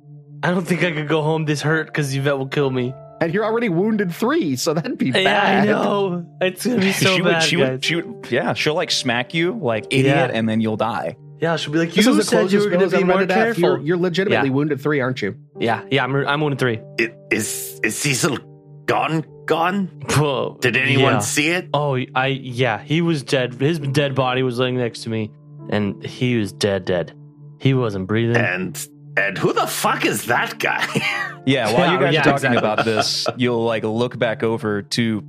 [0.42, 2.92] I don't think I could go home this hurt because Yvette will kill me.
[3.20, 5.62] And you're already wounded three, so that'd be Yeah, bad.
[5.68, 6.26] I know.
[6.42, 7.70] It's gonna be so she bad, would, she guys.
[7.70, 10.30] would, she would, yeah, she'll like smack you like idiot, Yeah.
[10.38, 11.16] and then you'll die.
[11.40, 13.06] yeah, she'll be like, "You is the said you closest were gonna Bill's be ever
[13.06, 13.44] more been to death.
[13.44, 14.54] careful." You're, you're legitimately Yeah.
[14.54, 15.36] wounded three, aren't you?
[15.58, 16.80] yeah, yeah, I'm I'm wounded three.
[16.98, 18.38] It, is is Cecil
[18.86, 19.24] gone?
[19.46, 19.86] Gone?
[20.10, 20.56] Whoa.
[20.60, 21.18] Did anyone Yeah.
[21.20, 21.68] see it?
[21.74, 23.54] Oh, I yeah, he was dead.
[23.54, 25.30] His dead body was laying next to me,
[25.70, 27.12] and he was dead, dead.
[27.60, 28.36] He wasn't breathing.
[28.36, 30.86] And and who the fuck is that guy?
[31.46, 32.56] Yeah, while you guys yeah, are talking exactly.
[32.56, 35.22] about this, you'll like look back over to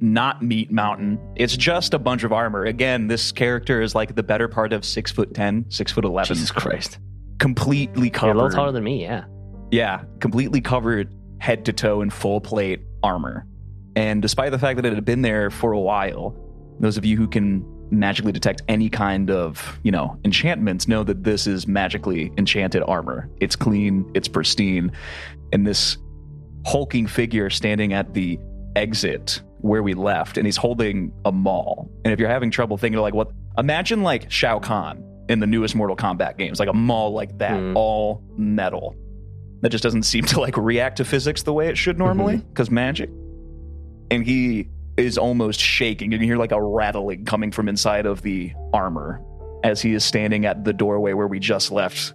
[0.00, 1.18] not Meat Mountain.
[1.34, 2.64] It's just a bunch of armor.
[2.64, 6.36] Again, this character is like the better part of six foot ten, six foot eleven,
[6.36, 7.00] Jesus Christ,
[7.40, 9.02] completely you're a little taller than me.
[9.02, 9.24] Yeah.
[9.72, 13.44] Yeah, completely covered head to toe in full plate armor.
[13.96, 16.36] And despite the fact that it had been there for a while,
[16.78, 21.24] those of you who can magically detect any kind of, you know, enchantments know that
[21.24, 23.28] this is magically enchanted armor.
[23.40, 24.92] It's clean, it's pristine,
[25.52, 25.98] and this
[26.64, 28.38] hulking figure standing at the
[28.74, 31.90] exit where we left, and he's holding a maul.
[32.04, 35.74] And if you're having trouble thinking like what, imagine like Shao Kahn in the newest
[35.74, 37.76] Mortal Kombat games, like a maul like that, Hmm.
[37.76, 38.94] all metal
[39.62, 42.70] that just doesn't seem to like react to physics the way it should normally because
[42.70, 43.10] magic.
[44.10, 46.12] And he is almost shaking.
[46.12, 49.22] You can hear like a rattling coming from inside of the armor
[49.64, 52.14] as he is standing at the doorway where we just left.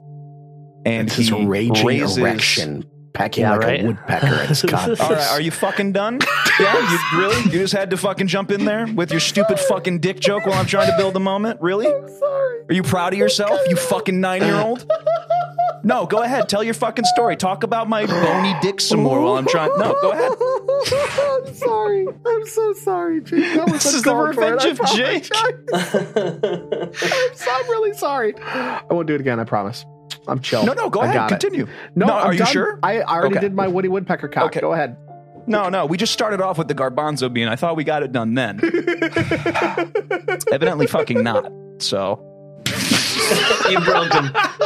[0.86, 3.82] And It's his he raging raises, erection, packing Yeah, like right?
[3.84, 4.88] a woodpecker at his cock.
[5.00, 6.20] All right, are you fucking done?
[6.60, 7.42] Yeah, you really?
[7.44, 10.60] You just had to fucking jump in there with your stupid fucking dick joke while
[10.60, 11.60] I'm trying to build a moment?
[11.62, 11.86] Really?
[12.20, 12.60] sorry.
[12.70, 14.86] Are you proud of yourself, you fucking nine year old?
[15.84, 16.48] No, go ahead.
[16.50, 17.36] Tell your fucking story.
[17.36, 19.72] Talk about my bony dick some more while I'm trying.
[19.78, 20.32] No, go ahead.
[21.48, 22.08] I'm sorry.
[22.26, 23.54] I'm so sorry, Jake.
[23.56, 25.30] That was This is the uncalled for, and revenge of Jake.
[25.36, 26.94] I'm,
[27.34, 28.34] so, I'm really sorry.
[28.40, 29.40] I won't do it again.
[29.40, 29.86] I promise.
[30.28, 30.66] I'm chill.
[30.66, 31.30] No, no, go I ahead.
[31.30, 31.68] Continue.
[31.96, 32.48] No, No, I'm are you done.
[32.48, 32.80] sure?
[32.84, 33.42] I, I already Okay.
[33.46, 34.44] did my Woody Woodpecker cock.
[34.46, 34.60] Okay.
[34.62, 34.98] Go ahead.
[35.48, 35.88] No, no.
[35.88, 37.48] We just started off with the garbanzo bean.
[37.48, 38.60] I thought we got it done then.
[40.52, 41.52] Evidently, fucking not.
[41.80, 42.24] So
[43.70, 44.26] you broke him.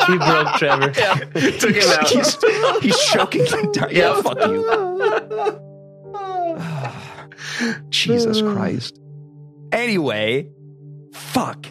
[0.09, 0.93] You broke Trevor.
[0.97, 1.15] Yeah.
[1.59, 2.09] Took him out.
[2.09, 2.37] he's,
[2.81, 3.45] he's choking.
[3.71, 3.89] down.
[3.91, 5.61] Yeah, fuck you.
[7.89, 8.99] Jesus Christ.
[9.71, 10.49] Anyway,
[11.13, 11.67] fuck.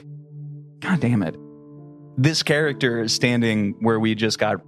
[0.80, 1.36] God damn it.
[2.16, 4.60] This character is standing where we just got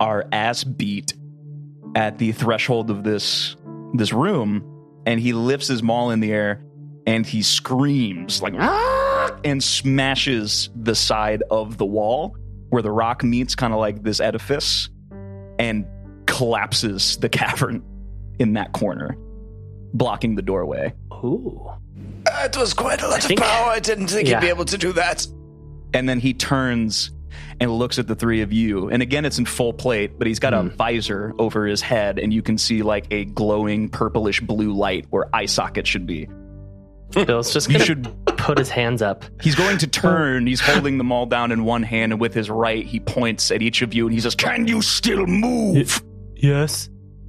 [0.00, 1.14] our ass beat
[1.94, 3.56] at the threshold of this
[3.94, 4.64] this room,
[5.04, 6.64] and he lifts his maul in the air
[7.06, 9.01] and he screams like "Ah!"
[9.44, 12.36] And smashes the side of the wall
[12.70, 14.88] where the rock meets kind of like this edifice
[15.58, 15.86] and
[16.26, 17.82] collapses the cavern
[18.38, 19.16] in that corner,
[19.92, 20.92] blocking the doorway.
[21.12, 21.70] Ooh.
[22.24, 23.70] That was quite a lot think- of power.
[23.70, 24.40] I didn't think Yeah.
[24.40, 25.26] he'd be able to do that.
[25.94, 27.10] And then he turns
[27.60, 28.88] and looks at the three of you.
[28.88, 30.68] And again, it's in full plate, but he's got a hmm.
[30.68, 35.28] visor over his head, and you can see like a glowing purplish blue light where
[35.34, 36.28] eye socket should be.
[37.14, 38.26] Bill's just You gonna should.
[38.38, 39.24] put his hands up.
[39.40, 40.46] He's going to turn.
[40.46, 43.62] He's holding them all down in one hand, and with his right, he points at
[43.62, 46.02] each of you, and he says, "Can you still move?"
[46.36, 46.88] Yes.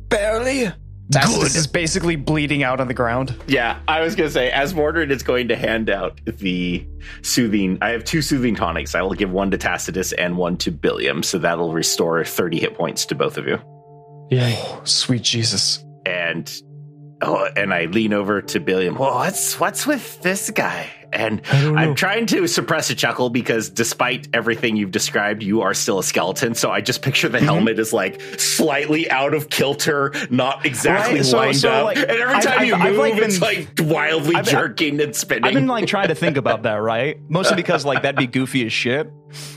[0.09, 0.71] Barely.
[1.11, 3.35] Tacitus is basically bleeding out on the ground.
[3.45, 6.87] Yeah, I was gonna say, Azmordryn is going to hand out the
[7.21, 7.77] soothing.
[7.81, 8.95] I have two soothing tonics.
[8.95, 12.75] I will give one to Tacitus and one to Billiam, so that'll restore thirty hit
[12.75, 13.59] points to both of you.
[14.31, 15.83] Oh, sweet Jesus.
[16.05, 16.51] And
[17.23, 18.95] oh, and I lean over to Billiam.
[18.95, 20.89] Well, what's what's with this guy?
[21.13, 25.99] And I'm trying to suppress a chuckle because despite everything you've described, you are still
[25.99, 26.55] a skeleton.
[26.55, 27.45] So I just picture the mm-hmm.
[27.45, 31.86] helmet as like slightly out of kilter, not exactly Right, so- lined so, up.
[31.86, 34.51] like, and every time I've- you I've, move, like, it's been- like wildly I've been-
[34.53, 35.43] jerking and spinning.
[35.45, 37.17] I've been like trying to think about that, right?
[37.29, 39.07] Mostly because like that'd be goofy as shit.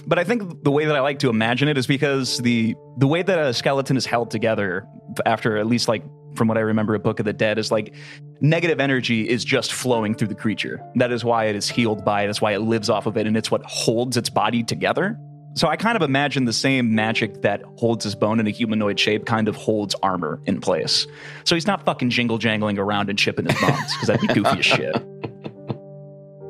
[0.07, 3.07] But I think the way that I like to imagine it is because the the
[3.07, 4.87] way that a skeleton is held together
[5.25, 6.05] after at least like
[6.37, 7.95] from what I remember a Book of the Dead is like
[8.41, 10.81] negative energy is just flowing through the creature.
[10.97, 12.27] That is why it is healed by it.
[12.27, 15.19] That's why it lives off of it and it's what holds its body together.
[15.55, 19.01] So I kind of imagine the same magic that holds his bone in a humanoid
[19.01, 21.07] shape kind of holds armor in place.
[21.45, 24.59] So he's not fucking jingle jangling around and chipping his bones because that'd be goofy
[24.59, 24.95] as shit.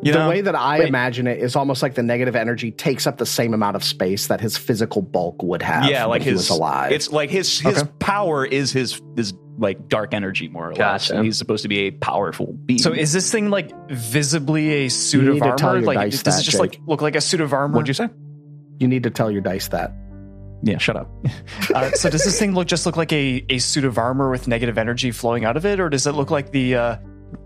[0.03, 0.29] You the know?
[0.29, 0.89] way that I Wait.
[0.89, 4.29] imagine it is almost like the negative energy takes up the same amount of space
[4.29, 5.91] that his physical bulk would have.
[5.91, 6.93] yeah, like when he his was alive.
[6.93, 7.91] It's like his his Okay.
[7.99, 11.11] power is his his like dark energy more or less.
[11.11, 12.79] And he's supposed to be a powerful being.
[12.79, 15.79] So is this thing like visibly a suit You of need to tell armor?
[15.81, 16.61] your Like dice does that, it just Jake.
[16.61, 17.75] like look like a suit of armor?
[17.75, 18.09] what'd you say?
[18.79, 19.93] you need to tell your dice that.
[20.63, 21.11] Yeah, shut up.
[21.75, 24.47] Uh, so does this thing look just look like a, a suit of armor with
[24.47, 26.97] negative energy flowing out of it, or does it look like the uh,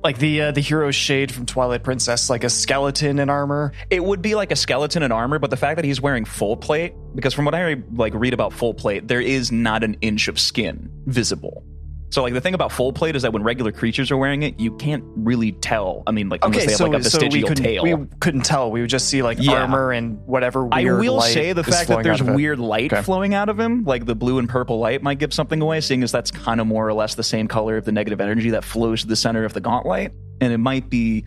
[0.05, 3.73] like the uh, the hero shade from Twilight Princess, like a skeleton in armor?
[3.89, 6.57] It would be like a skeleton in armor, but the fact that he's wearing full
[6.57, 10.29] plate, because from what I like read about full plate, there is not an inch
[10.29, 11.65] of skin visible.
[12.11, 14.59] So like the thing about full plate is that when regular creatures are wearing it,
[14.59, 16.03] you can't really tell.
[16.09, 17.83] I mean, like unless they have like a we vestigial couldn't tail.
[17.85, 18.73] we couldn't tell.
[18.73, 19.53] We would just see like Yeah.
[19.63, 20.69] armor and whatever.
[20.73, 22.35] I will say the fact that there's out of it.
[22.37, 23.03] weird light Okay.
[23.03, 26.03] flowing out of him, like the blue and purple light, might give something away, seeing
[26.03, 28.65] as that's kind of more or less the same color of the negative energy that
[28.65, 30.11] flows to the center of the Gauntlight.
[30.41, 31.25] And it might be,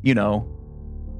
[0.00, 0.48] you know,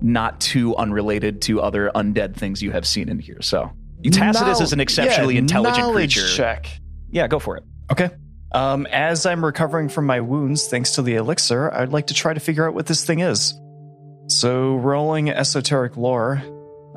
[0.01, 3.43] not too unrelated to other undead things you have seen in here.
[3.43, 3.71] So
[4.05, 6.27] Tacitus Knowl- is an exceptionally yeah, intelligent creature.
[6.29, 6.67] Check.
[7.11, 7.63] Yeah, go for it.
[7.91, 8.09] Okay.
[8.55, 12.35] Um, as I'm recovering from my wounds thanks to the elixir, I'd like to try
[12.35, 13.55] to figure out what this thing is.
[14.29, 16.43] So rolling esoteric lore,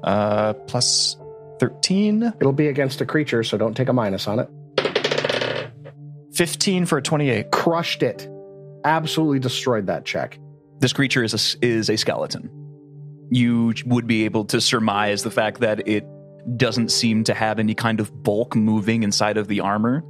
[0.03, 1.17] uh, plus
[1.59, 2.23] thirteen.
[2.39, 4.49] It'll be against a creature, so don't take a minus on it.
[6.35, 7.51] 15 for a 28.
[7.51, 8.27] Crushed it.
[8.83, 10.37] Absolutely destroyed that check.
[10.79, 12.49] This creature is a, is a skeleton.
[13.31, 16.05] You would be able to surmise the fact that it
[16.57, 20.03] doesn't seem to have any kind of bulk moving inside of the armor,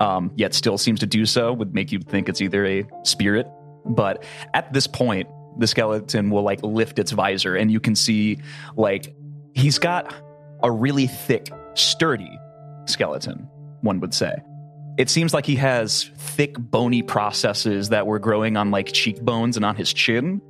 [0.00, 3.46] um, yet still seems to do so, would make you think it's either a spirit.
[3.84, 8.38] But at this point, the skeleton will like lift its visor, and you can see
[8.76, 9.14] like
[9.54, 10.14] he's got
[10.62, 12.38] a really thick, sturdy
[12.86, 13.48] skeleton,
[13.82, 14.34] one would say.
[14.98, 19.64] It seems like he has thick, bony processes that were growing on like cheekbones and
[19.64, 20.42] on his chin.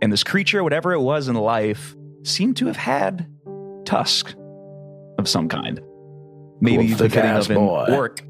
[0.00, 3.26] And this creature, whatever it was in life, seemed to have had
[3.84, 4.34] tusk
[5.18, 5.80] of some kind.
[6.62, 7.86] Maybe Cool, befitting thick-ass of an boy.
[7.90, 8.22] orc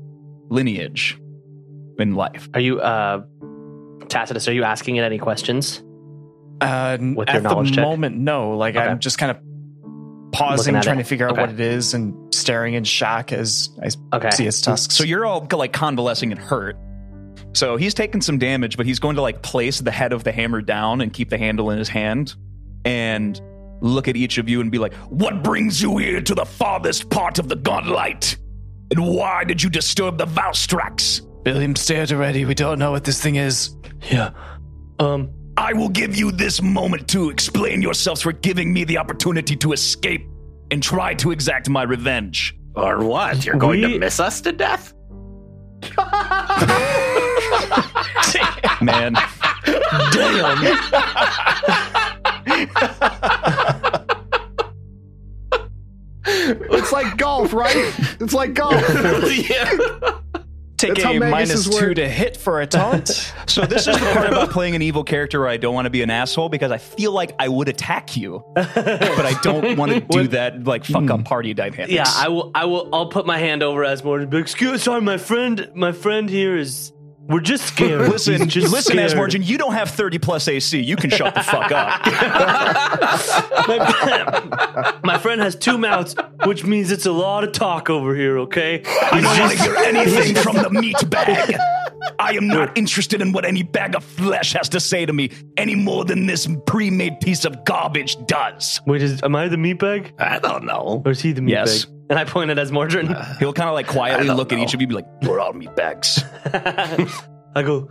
[0.50, 1.18] lineage
[1.98, 2.48] in life.
[2.54, 3.22] Are you, uh,
[4.08, 5.82] Tacitus, are you asking it any questions?
[6.60, 7.82] Uh, With your at the knowledge check?
[7.82, 8.56] moment, no.
[8.56, 8.84] Like Okay.
[8.86, 9.38] I'm just kind of
[10.32, 11.02] pausing, trying it.
[11.02, 11.40] to figure out Okay.
[11.40, 14.30] what it is, and staring in shock as I Okay.
[14.30, 14.94] see its tusks.
[14.94, 16.76] So you're all like convalescing and hurt.
[17.52, 20.32] So he's taking some damage, but he's going to like place the head of the
[20.32, 22.34] hammer down and keep the handle in his hand
[22.84, 23.40] and
[23.80, 27.08] look at each of you and be like, What brings you here to the farthest
[27.10, 28.36] part of the Gauntlight?
[28.90, 31.22] And why did you disturb the Valstrax?
[31.44, 32.44] Billiam stared already.
[32.44, 33.76] We don't know what this thing is.
[34.10, 34.30] Yeah.
[34.98, 39.56] Um, I will give you this moment to explain yourselves for giving me the opportunity
[39.56, 40.26] to escape
[40.70, 42.56] and try to exact my revenge.
[42.74, 43.44] or what?
[43.44, 44.92] You're going We- to miss us to death?
[48.82, 49.14] Man,
[56.48, 57.94] It's like golf, right?
[58.20, 58.72] It's like golf.
[59.50, 60.20] yeah.
[60.80, 61.96] Take That's a Magus minus is two word.
[61.96, 63.34] to hit for a taunt.
[63.50, 65.90] So this is the part about playing an evil character where I don't want to
[65.90, 69.90] be an asshole because I feel like I would attack you, but I don't want
[69.90, 71.24] to do that like fuck up hmm.
[71.24, 71.90] party dynamics.
[71.90, 72.52] yeah, I will.
[72.54, 72.88] I will.
[72.92, 75.68] I'll put my hand over Asmord and be like, "Excuse, sorry, my friend.
[75.74, 76.92] My friend here is.
[77.30, 78.00] We're just scared.
[78.10, 79.12] listen, just listen, scared.
[79.12, 80.80] Asmorgen, you don't have 30 plus AC.
[80.80, 82.04] You can shut the fuck up.
[83.68, 88.38] my, my friend has two mouths, which means it's a lot of talk over here.
[88.40, 88.82] Okay.
[88.84, 91.56] I don't want to hear anything from the meat bag.
[92.18, 95.30] I am not interested in what any bag of flesh has to say to me
[95.56, 98.80] any more than this pre-made piece of garbage does.
[98.86, 101.02] Wait, is am I the meatbag, I don't know.
[101.04, 101.50] or is he the meatbag?
[101.50, 101.86] Yes.
[102.08, 103.14] And I pointed Azmordryn.
[103.14, 104.94] Uh, He'll kind of like quietly I don't look at each of you and be
[104.96, 106.24] like, we're all meat bags.
[106.44, 107.88] I go,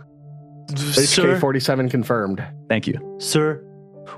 [0.76, 2.44] sir, HK 47 confirmed.
[2.68, 3.16] Thank you.
[3.18, 3.64] sir,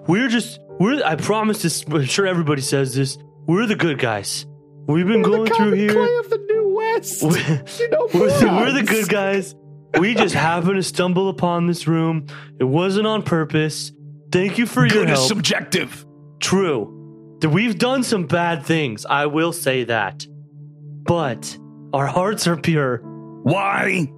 [0.08, 1.02] we're just we're.
[1.04, 1.84] I promise this.
[1.86, 3.18] I'm sure everybody says this.
[3.46, 4.46] We're the good guys.
[4.86, 5.92] We've been going the through here.
[5.92, 7.22] Clay of the New West.
[7.22, 7.38] We-
[7.84, 9.54] you know, We're the, we're the good guys.
[9.98, 12.26] We just happened to stumble upon this room.
[12.58, 13.92] It wasn't on purpose.
[14.30, 15.28] Thank you for your Good is help.
[15.28, 16.06] subjective.
[16.40, 17.36] True.
[17.40, 19.04] That We've done some bad things.
[19.04, 20.26] I will say that.
[21.04, 21.58] But
[21.92, 22.98] our hearts are pure.
[23.42, 24.10] Why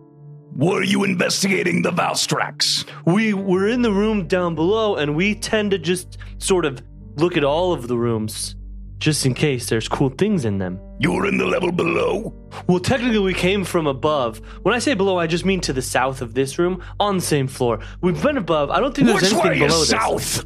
[0.54, 2.86] were you investigating the Valstrax?
[3.06, 6.80] We were in the room down below and we tend to just sort of
[7.16, 8.54] look at all of the rooms
[8.98, 10.78] just in case there's cool things in them.
[10.98, 12.32] You were in the level below.
[12.68, 14.38] Well, technically, we came from above.
[14.62, 17.22] When I say below, I just mean to the south of this room on the
[17.22, 17.80] same floor.
[18.00, 18.70] We've been above.
[18.70, 20.00] I don't think there's Which anything way below is this.
[20.00, 20.44] south?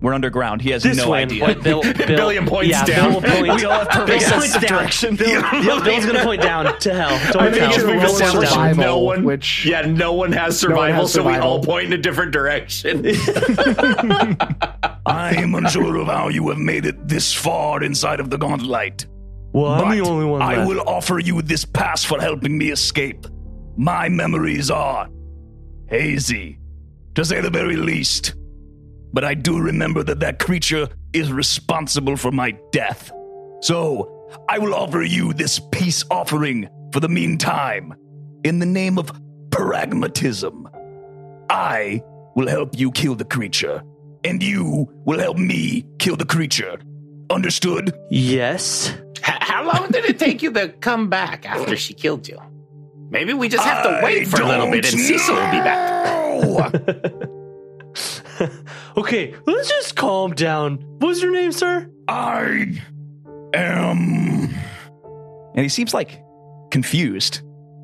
[0.00, 0.62] We're underground.
[0.62, 1.44] He has This no way, idea.
[1.44, 1.64] Point.
[1.64, 3.10] Bill, Bill, Billion points yeah, down.
[3.10, 3.42] Bill will point.
[3.56, 4.78] We all have perfect Bill sense points of down.
[4.78, 5.16] direction.
[5.16, 5.28] Bill,
[5.64, 7.40] yep, Bill's gonna point down to hell.
[7.40, 11.00] I think we roll Bill's established survival, no one, which- yeah, no one has survival,
[11.02, 13.02] has so we all point in a different direction.
[15.06, 19.06] I am unsure of how you have made it this far inside of the Gauntlight.
[19.52, 20.68] Well, I'm the only one I left.
[20.68, 23.26] will offer you this pass for helping me escape.
[23.76, 25.08] My memories are
[25.88, 26.58] hazy,
[27.14, 28.34] to say the very least.
[29.12, 33.10] But I do remember that that creature is responsible for my death.
[33.62, 34.14] So,
[34.48, 37.94] I will offer you this peace offering for the meantime,
[38.44, 39.10] in the name of
[39.50, 40.68] pragmatism.
[41.50, 42.02] I
[42.36, 43.82] will help you kill the creature,
[44.24, 46.78] and you will help me kill the creature.
[47.30, 47.96] Understood?
[48.10, 48.90] Yes.
[49.18, 52.38] H- How long did it take you to come back after she killed you?
[53.10, 55.50] Maybe we just have to I wait for a little bit and don't Cecil will
[55.50, 57.28] be back.
[58.98, 60.76] okay, let's just calm down.
[60.98, 61.90] What's your name, sir?
[62.08, 62.80] I
[63.54, 64.54] am.
[65.54, 66.22] and he seems like
[66.70, 67.40] confused.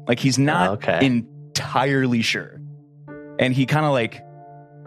[0.07, 1.05] Like he's not oh, Okay.
[1.07, 2.61] entirely sure.
[3.39, 4.23] and he kind of like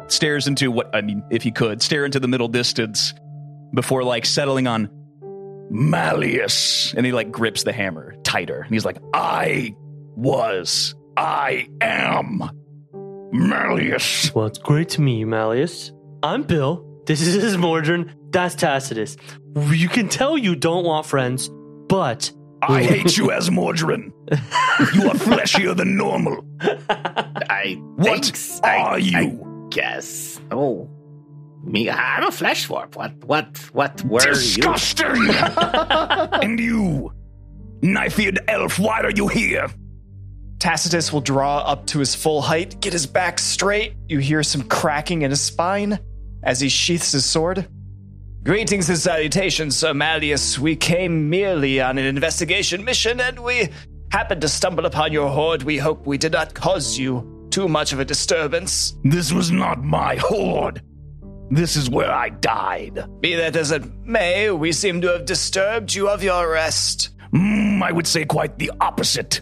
[0.07, 3.13] stares into what I mean, if he could stare into the middle distance
[3.73, 4.89] before like settling on
[5.69, 6.93] Malleus.
[6.95, 9.75] and he like grips the hammer tighter and he's like I
[10.15, 10.95] was.
[11.17, 12.41] I am.
[13.33, 14.33] Malleus.
[14.33, 15.91] Well, it's great to meet you, Malleus.
[16.23, 16.84] I'm Bill.
[17.06, 18.12] This is Mordrin.
[18.32, 19.17] That's Tacitus.
[19.56, 21.49] You can tell you don't want friends,
[21.88, 24.12] but I hate you Azmordryn.
[24.93, 26.43] You are fleshier than normal.
[26.89, 28.60] I What thanks.
[28.63, 29.17] I- are you?
[29.17, 30.39] I guess.
[30.51, 30.89] Oh,
[31.63, 31.89] me.
[31.89, 32.95] I'm a flesh warp.
[32.95, 33.13] What?
[33.25, 33.58] What?
[33.73, 34.34] What were you?
[34.34, 35.30] Disgusting!
[36.41, 37.12] and you,
[37.82, 39.67] knife-eared elf, why are you here?
[40.60, 43.93] Tacitus will draw up to his full height, get his back straight.
[44.10, 45.99] You hear some cracking in his spine
[46.43, 47.67] as he sheaths his sword.
[48.43, 50.58] Greetings and salutations, Sir Malleus.
[50.58, 53.69] We came merely on an investigation mission and we
[54.12, 55.63] happened to stumble upon your hoard.
[55.63, 58.95] We hope we did not cause you too much of a disturbance.
[59.04, 60.82] This was not my hoard.
[61.50, 63.06] This is where I died.
[63.21, 67.10] Be that as it may, we seem to have disturbed you of your rest.
[67.34, 69.41] Mm, I would say quite the opposite.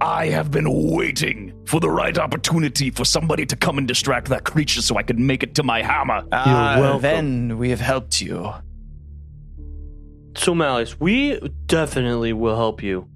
[0.00, 4.44] I have been waiting for the right opportunity for somebody to come and distract that
[4.44, 6.22] creature so I could make it to my hammer.
[6.32, 7.02] Ah, welcome.
[7.02, 8.52] then we have helped you.
[10.36, 13.08] so Malleus, we definitely will help you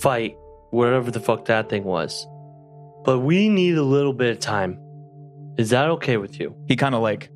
[0.00, 0.34] fight
[0.70, 2.26] whatever the fuck that thing was.
[3.04, 4.78] But we need a little bit of time.
[5.58, 6.54] Is that okay with you?
[6.68, 7.30] he kind of like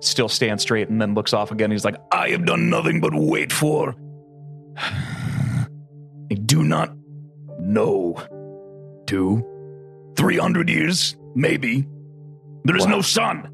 [0.00, 3.12] still stands straight and then looks off again he's like I have done nothing but
[3.14, 3.96] wait for.
[4.76, 6.92] I do not
[7.64, 8.16] know.
[9.06, 9.44] Two,
[10.16, 11.86] three hundred years, maybe.
[12.64, 13.50] There is no sun.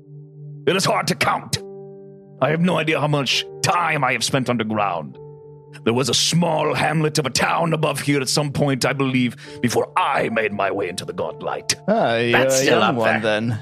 [0.66, 1.58] It is hard to count.
[2.40, 5.18] I have no idea how much time I have spent underground.
[5.84, 9.36] There was a small hamlet of a town above here at some point, I believe,
[9.60, 11.74] before I made my way into the Gauntlight.
[11.88, 13.40] Ah, you're That's a still young one there.
[13.40, 13.58] then.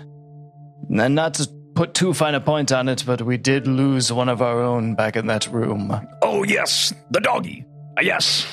[1.00, 4.28] And not to put too fine a point on it, but we did lose one
[4.28, 5.94] of our own back in that room.
[6.22, 7.64] Oh, yes, the doggy.
[7.98, 8.46] Uh, yes.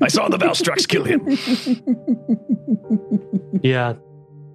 [0.00, 1.20] I saw the Velstrac kill him.
[3.62, 3.94] Yeah.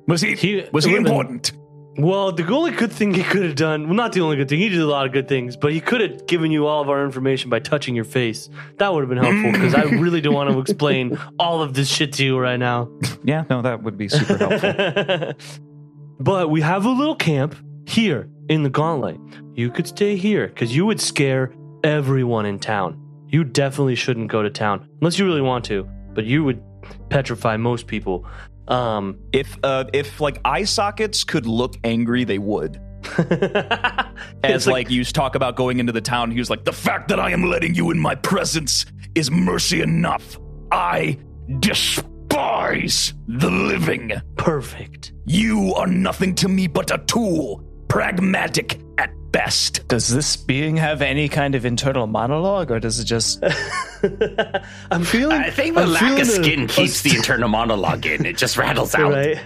[0.07, 1.51] Was he, He- was he it been- important?
[1.97, 4.59] Well, the only good thing he could have done, well, not the only good thing,
[4.59, 6.87] he did a lot of good things, but he could have given you all of
[6.89, 8.49] our information by touching your face.
[8.77, 11.89] That would have been helpful because I really don't want to explain all of this
[11.93, 12.89] shit to you right now.
[13.25, 15.33] yeah no that would be super helpful
[16.21, 19.19] but we have a little camp here in the Gauntlight.
[19.57, 21.51] You could stay here because you would scare
[21.83, 22.97] everyone in town.
[23.29, 26.63] You definitely shouldn't go to town unless you really want to, but you would
[27.09, 28.25] petrify most people.
[28.67, 32.79] Um, if uh if like eye sockets could look angry they would
[33.17, 34.05] as
[34.43, 37.19] It's like, you talk about going into the town he was like The fact that
[37.19, 40.37] I am letting you in my presence is mercy enough.
[40.71, 41.17] I
[41.59, 44.13] despise the living.
[44.37, 45.13] Perfect.
[45.25, 48.88] You are nothing to me but a tool, pragmatic at
[49.31, 49.87] best.
[49.87, 53.43] Does this being have any kind of internal monologue, or does it just?
[54.91, 55.37] I'm feeling.
[55.37, 58.25] I think the I'm lack of skin a keeps the st- internal monologue in.
[58.25, 59.11] It just rattles out.
[59.11, 59.39] Right.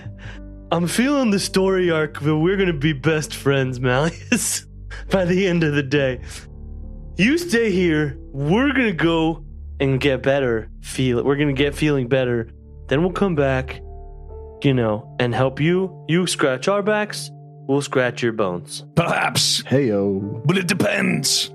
[0.72, 4.66] I'm feeling the story arc that we're gonna be best friends, Malleus.
[5.12, 6.22] By the end of the day,
[7.18, 8.18] you stay here.
[8.32, 9.44] We're gonna go
[9.80, 10.70] and get better.
[10.82, 12.50] Feel we're gonna get feeling better.
[12.88, 13.82] Then we'll come back,
[14.64, 16.06] you know, and help you.
[16.08, 17.30] You scratch our backs.
[17.68, 18.86] We'll scratch your bones.
[18.95, 20.45] Perhaps, Heyo.
[20.45, 21.49] but it depends.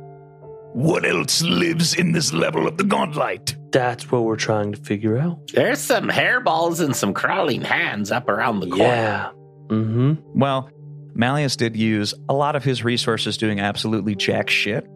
[0.73, 3.57] What else lives in this level of the Gauntlight?
[3.73, 5.51] That's what we're trying to figure out.
[5.53, 8.85] There's some hairballs and some crawling hands up around the corner.
[8.85, 9.31] Yeah.
[9.69, 10.39] Mm-hmm.
[10.39, 10.71] Well,
[11.15, 14.87] Malleus did use a lot of his resources doing absolutely jack shit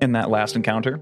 [0.00, 1.00] in that last encounter.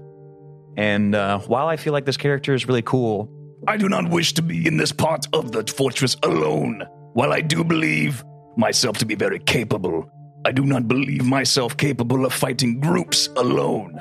[0.77, 3.29] And uh, while I feel like this character is really cool,
[3.67, 6.83] I do not wish to be in this part of the fortress alone.
[7.13, 8.23] While I do believe
[8.57, 10.09] myself to be very capable,
[10.45, 13.99] I do not believe myself capable of fighting groups alone.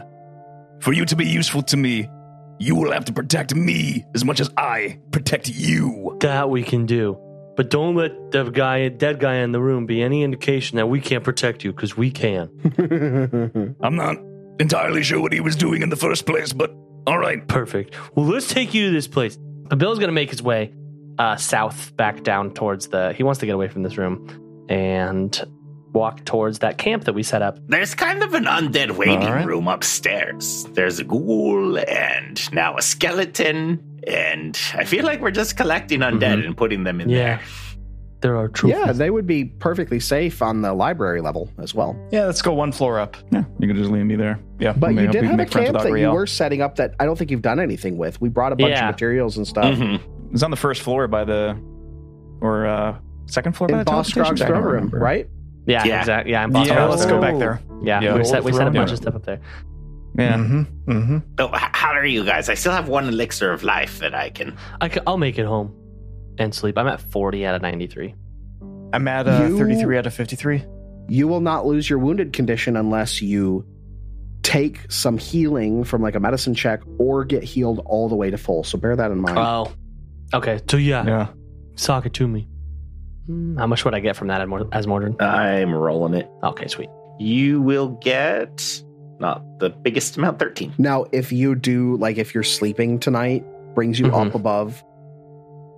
[0.80, 2.08] For you to be useful to me,
[2.58, 6.18] you will have to protect me as much as I protect you.
[6.20, 7.18] That we can do.
[7.56, 11.00] But don't let the guy, dead guy in the room, be any indication that we
[11.00, 12.50] can't protect you, because we can.
[13.80, 14.18] I'm not
[14.60, 16.74] entirely sure what he was doing in the first place, but
[17.06, 17.46] all right.
[17.48, 17.94] Perfect.
[18.16, 19.38] Well, let's take you to this place.
[19.76, 20.74] Bill's gonna make his way
[21.18, 23.12] uh, south, back down towards the.
[23.12, 25.44] He wants to get away from this room and
[25.92, 27.56] walk towards that camp that we set up.
[27.68, 29.46] There's kind of an undead waiting All right.
[29.46, 30.64] room upstairs.
[30.72, 36.40] There's a ghoul and now a skeleton, and I feel like we're just collecting undead
[36.42, 36.46] Mhm.
[36.46, 37.16] and putting them in Yeah.
[37.18, 37.40] there.
[38.22, 38.78] There are trophies.
[38.86, 41.94] Yeah, they would be perfectly safe on the library level as well.
[42.10, 43.16] Yeah, let's go one floor up.
[43.30, 44.40] yeah, you can just leave me there.
[44.58, 47.04] Yeah, But you did have a camp with that you were setting up that I
[47.04, 48.20] don't think you've done anything with.
[48.22, 48.88] We brought a bunch Yeah.
[48.88, 49.74] of materials and stuff.
[49.78, 50.00] Mhm.
[50.32, 51.56] It's on the first floor by the,
[52.40, 52.94] or uh,
[53.26, 54.98] second floor by the Boss teleportation Scrog's I don't throne room, remember.
[54.98, 55.28] right?
[55.66, 56.00] yeah, Yeah.
[56.00, 56.32] exactly.
[56.32, 57.60] Yeah, I'm Boss Yeah, Scrog's let's go back there.
[57.82, 58.16] Yeah, Yeah.
[58.16, 59.40] we set, we set a bunch of stuff up there.
[60.16, 60.36] Yeah.
[60.36, 60.90] Mm-hmm.
[60.92, 61.18] Mm-hmm.
[61.38, 62.48] Oh, how are you guys?
[62.48, 64.56] I still have one elixir of life that I can.
[64.80, 65.74] I will make it home
[66.38, 66.78] and sleep.
[66.78, 68.14] I'm at 40 out of 93.
[68.92, 70.64] I'm at uh, You- 33 out of 53.
[71.08, 73.66] You will not lose your wounded condition unless you
[74.42, 78.38] take some healing from like a medicine check or get healed all the way to
[78.38, 78.62] full.
[78.62, 79.36] So bear that in mind.
[79.38, 79.72] Oh,
[80.32, 80.60] okay.
[80.70, 81.26] So yeah, Yeah.
[81.76, 82.48] sock it to me.
[83.26, 85.20] Hmm, How much would I get from that as Mord- Mordred?
[85.22, 86.28] I'm rolling it.
[86.42, 86.90] Okay, sweet.
[87.18, 88.82] You will get
[89.20, 90.74] not the biggest amount, 13.
[90.78, 93.44] Now, if you do like if you're sleeping tonight,
[93.74, 94.26] brings you Mhm.
[94.28, 94.82] up above,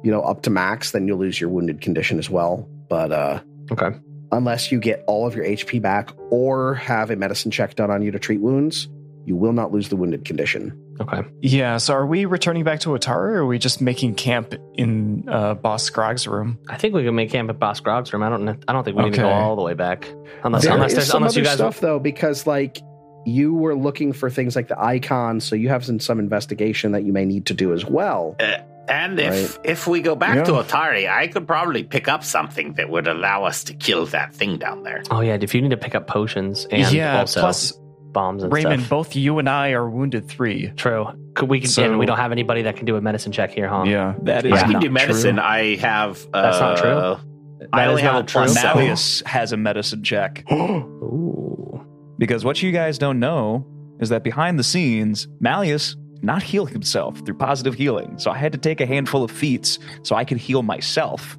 [0.03, 2.67] you know, up to max, then you'll lose your wounded condition as well.
[2.89, 3.41] But uh
[3.71, 3.91] Okay.
[4.33, 8.03] unless you get all of your HP back or have a medicine check done on
[8.03, 8.89] you to treat wounds,
[9.27, 10.73] you will not lose the wounded condition.
[11.01, 11.23] Okay.
[11.43, 15.29] Yeah, so are we returning back to Otari or are we just making camp in
[15.29, 16.59] uh, Boss Scrog's room?
[16.69, 18.23] I think we can make camp at Boss Grog's room.
[18.23, 18.49] I don't.
[18.67, 20.09] I don't think we need to go all the way back,
[20.45, 21.57] unless There unless is there's some unless you other guys.
[21.57, 22.79] stuff though, because like
[23.27, 27.03] you were looking for things like the icon, so you have some, some investigation that
[27.03, 28.37] you may need to do as well.
[28.89, 30.45] And if if we go back Yeah.
[30.45, 34.33] to Otari, I could probably pick up something that would allow us to kill that
[34.33, 35.03] thing down there.
[35.11, 37.73] Oh yeah, if you need to pick up potions and yeah, also plus
[38.17, 38.91] bombs and Raymond, stuff.
[38.91, 40.71] both you and I are wounded three.
[40.77, 41.07] True.
[41.35, 41.61] Could we?
[41.61, 43.85] Can, So- and we don't have anybody that can do a medicine check here, huh?
[43.87, 44.15] Yeah.
[44.23, 45.37] That is I can not do medicine.
[45.37, 45.45] true.
[45.45, 46.27] I have.
[46.33, 47.69] Uh, That's not true?
[47.73, 48.43] I only have a not true.
[48.43, 48.55] plus.
[48.55, 50.45] Malleus has a medicine check.
[50.53, 51.85] Ooh.
[52.19, 53.67] Because what you guys don't know
[54.01, 58.19] is that behind the scenes, Malleus not heal himself through positive healing.
[58.19, 61.39] So I had to take a handful of feats so I could heal myself.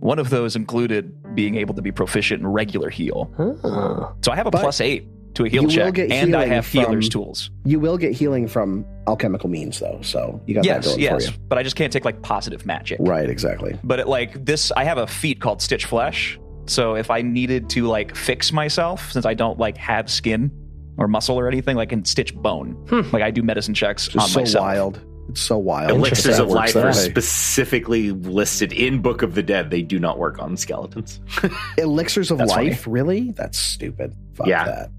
[0.00, 3.32] One of those included being able to be proficient in regular heal.
[3.36, 4.12] Huh.
[4.22, 6.34] So I have a But plus eight to a heal you will check, get and
[6.34, 7.50] I healing have healer's from- tools.
[7.64, 11.26] You will get healing from alchemical means though, so you got Yes, that going yes,
[11.26, 11.38] for you.
[11.48, 12.98] but I just can't take like positive magic.
[13.00, 13.78] Right, exactly.
[13.82, 16.38] But it, like this, I have a feat called Stitch Flesh.
[16.66, 20.50] So if I needed to like fix myself, since I don't like have skin
[20.98, 22.72] or muscle or anything, like can stitch bone.
[22.88, 23.00] Hmm.
[23.12, 24.62] Like I do medicine checks It's on so myself.
[24.64, 25.00] wild.
[25.28, 25.90] It's so wild.
[25.92, 26.92] Elixirs of life are way.
[26.92, 29.70] specifically listed in Book of the Dead.
[29.70, 31.20] They do not work on skeletons.
[31.78, 33.30] Elixirs of That's life, really?
[33.30, 34.14] That's stupid.
[34.34, 34.64] Fuck Yeah.
[34.64, 34.90] that.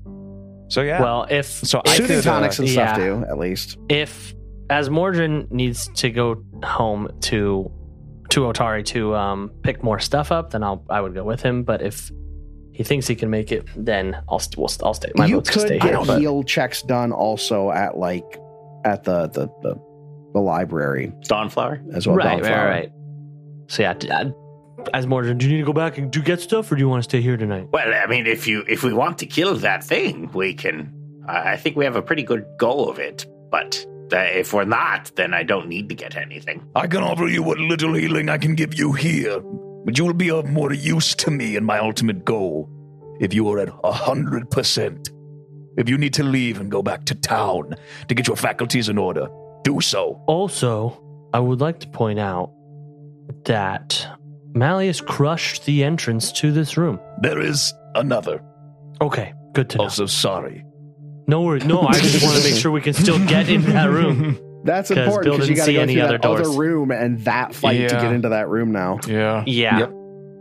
[0.74, 1.02] So yeah.
[1.02, 3.06] Well, if so I Shooting could, uh, tonics and stuff yeah.
[3.06, 3.78] do, at least.
[3.90, 4.34] if
[4.70, 7.72] Azmordryn needs to go home to
[8.30, 11.64] to Otari to um, pick more stuff up, then I'll I would go with him.
[11.64, 12.12] But if
[12.72, 15.12] he thinks he can make it, then I'll st- we'll, I'll stay.
[15.16, 16.06] My you vote's could stay get here.
[16.08, 18.26] but- heal checks done also at like
[18.84, 19.76] at the the the,
[20.34, 21.84] the library Dawnflower.
[21.94, 22.16] as well.
[22.16, 22.68] right, right, Dawnflower.
[22.68, 22.92] right.
[23.68, 24.32] So yeah, d- uh,
[24.94, 27.04] Azmordryn, do you need to go back and do get stuff, or do you want
[27.04, 27.68] to stay here tonight?
[27.72, 30.94] Well, I mean, if you if we want to kill that thing, we can.
[31.28, 33.26] I I think we have a pretty good go of it.
[33.52, 36.62] But Uh, if we're not, then I don't need to get anything.
[36.76, 39.40] I can offer you what little healing I can give you here,
[39.86, 42.70] but you will be of more use to me in my ultimate goal
[43.20, 45.10] if you are at a hundred percent.
[45.78, 47.74] If you need to leave and go back to town
[48.08, 49.26] to get your faculties in order,
[49.64, 50.22] do so.
[50.28, 50.70] Also,
[51.34, 52.52] I would like to point out
[53.46, 54.08] that
[54.54, 57.00] Malleus crushed the entrance to this room.
[57.22, 58.42] There is another.
[59.02, 59.84] Okay, good to know.
[59.86, 60.64] Also, sorry.
[61.28, 61.66] No worries.
[61.66, 64.40] No, I just want to make sure we can still get in that room.
[64.66, 66.26] That's 'Cause important Bill because you didn't got to see go any through other that
[66.28, 66.56] other doors.
[66.58, 68.02] room and that fight to Yeah.
[68.02, 69.00] get into that room now.
[69.08, 69.44] Yeah.
[69.46, 69.80] Yeah.
[69.80, 69.94] Yep.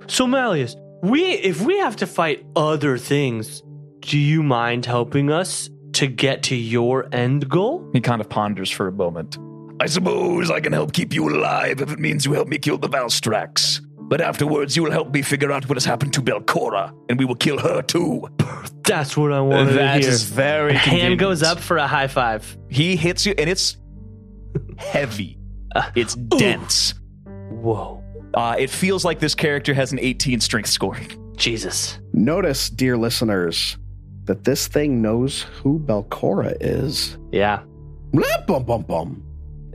[0.08, 3.62] So Malleus, we if we have to fight other things,
[4.00, 7.88] do you mind helping us to get to your end goal?
[7.92, 9.38] He kind of ponders for a moment.
[9.80, 12.78] I suppose I can help keep you alive if it means you help me kill
[12.78, 13.80] the Velstrac.
[14.08, 17.24] But afterwards, you will help me figure out what has happened to Belcorra, and we
[17.24, 18.28] will kill her too.
[18.84, 20.08] That's what I wanted That to hear.
[20.10, 21.20] is very Hand convenient.
[21.20, 22.56] goes up for a high five.
[22.68, 23.76] He hits you, and it's
[24.76, 25.38] heavy.
[25.94, 26.94] It's dense.
[27.50, 28.02] Whoa.
[28.34, 31.08] Uh, it feels like this character has an 18 strength scoring.
[31.36, 31.98] Jesus.
[32.12, 33.78] Notice, dear listeners,
[34.24, 37.16] that this thing knows who Belcorra is.
[37.30, 37.62] Yeah.
[38.12, 39.22] Blah, bum, bum, bum.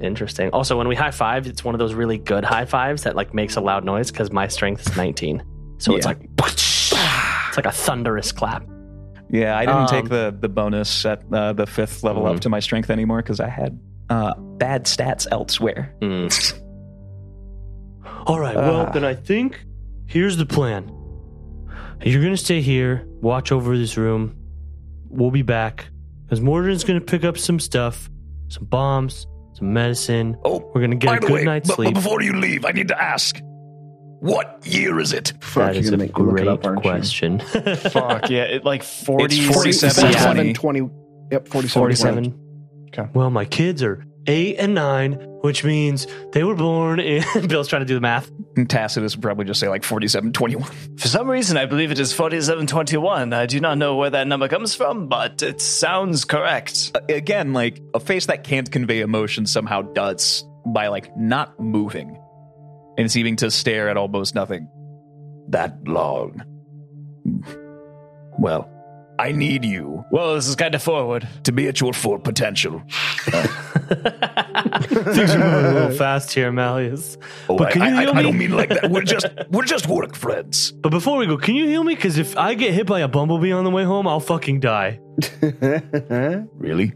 [0.02, 0.50] Interesting.
[0.52, 3.34] Also, when we high five, it's one of those really good high fives that like
[3.34, 5.44] makes a loud noise because my strength is 19.
[5.80, 8.64] So it's like it's like a thunderous clap.
[9.30, 12.36] Yeah, I didn't Um, take the the bonus at uh, the fifth level Mhm.
[12.36, 13.80] up to my strength anymore because I had
[14.10, 15.94] uh, bad stats elsewhere.
[16.02, 16.62] Mm.
[18.26, 18.56] All right.
[18.56, 18.92] Well, Ah.
[18.92, 19.60] then I think
[20.06, 20.92] here's the plan.
[22.04, 24.36] You're gonna stay here, watch over this room.
[25.10, 25.88] We'll be back
[26.24, 28.10] because Mordred's gonna pick up some stuff,
[28.50, 29.26] some bombs,
[29.58, 30.38] some medicine.
[30.46, 31.94] Oh, We're gonna get a good way, night's but, but sleep.
[31.96, 33.40] before you leave, I need to ask
[34.20, 35.34] what year is it?
[35.42, 37.40] Fuck, that you're is gonna a make me look it great up, question.
[37.92, 38.44] Fuck yeah!
[38.44, 40.54] It like 40, It's 47, 47, 20.
[40.54, 40.90] 20.
[41.32, 41.82] Yep, 47.
[41.82, 42.40] 47.
[42.88, 43.10] Okay.
[43.14, 47.24] Well, my kids are eight and nine, which means they were born in.
[47.48, 48.30] Bill's trying to do the math.
[48.56, 50.70] And Tacitus would probably just say like 47, 21.
[50.98, 53.34] For some reason, I believe it is forty-seven twenty-one.
[53.34, 56.92] I do not know where that number comes from, but it sounds correct.
[56.96, 62.20] Uh, Again, like a face that can't convey emotion somehow does by like not moving
[62.98, 64.68] and seeming to stare at almost nothing
[65.50, 66.44] that long.
[68.40, 68.70] Well,
[69.20, 71.28] I need you Well, this is kind of forward.
[71.44, 72.82] to be at your full potential.
[73.88, 77.18] Things are moving a little fast here, Malleus.
[77.50, 78.90] Oh, But I, can you I, heal I, I don't mean like that.
[78.92, 80.72] We're just we're just work friends.
[80.72, 81.96] But before we go, can you heal me?
[81.96, 85.00] Because if I get hit by a bumblebee on the way home, I'll fucking die.
[86.58, 86.94] Really?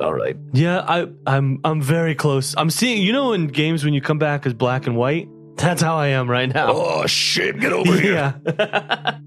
[0.00, 0.36] All right.
[0.52, 2.54] Yeah, I, I'm I'm very close.
[2.56, 3.02] I'm seeing.
[3.02, 6.08] You know, in games when you come back as black and white, that's how I
[6.08, 6.68] am right now.
[6.72, 7.58] Oh shit!
[7.60, 8.40] Get over here.
[8.46, 9.18] yeah.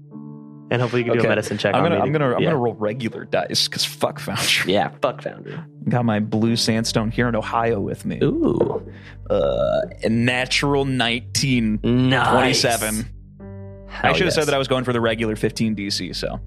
[0.72, 1.74] And hopefully you can do a medicine check.
[1.74, 2.48] I'm gonna me I'm gonna I'm yeah.
[2.48, 4.72] gonna roll regular dice because fuck Foundry.
[4.72, 5.58] Yeah, fuck Foundry.
[5.88, 8.18] Got my blue sandstone here in Ohio with me.
[8.22, 8.82] Ooh,
[9.28, 12.30] Uh, a natural 19, nice.
[12.30, 13.06] 27.
[13.38, 14.34] I Hell should have yes.
[14.34, 16.40] said that I was going for the regular 15 DC, so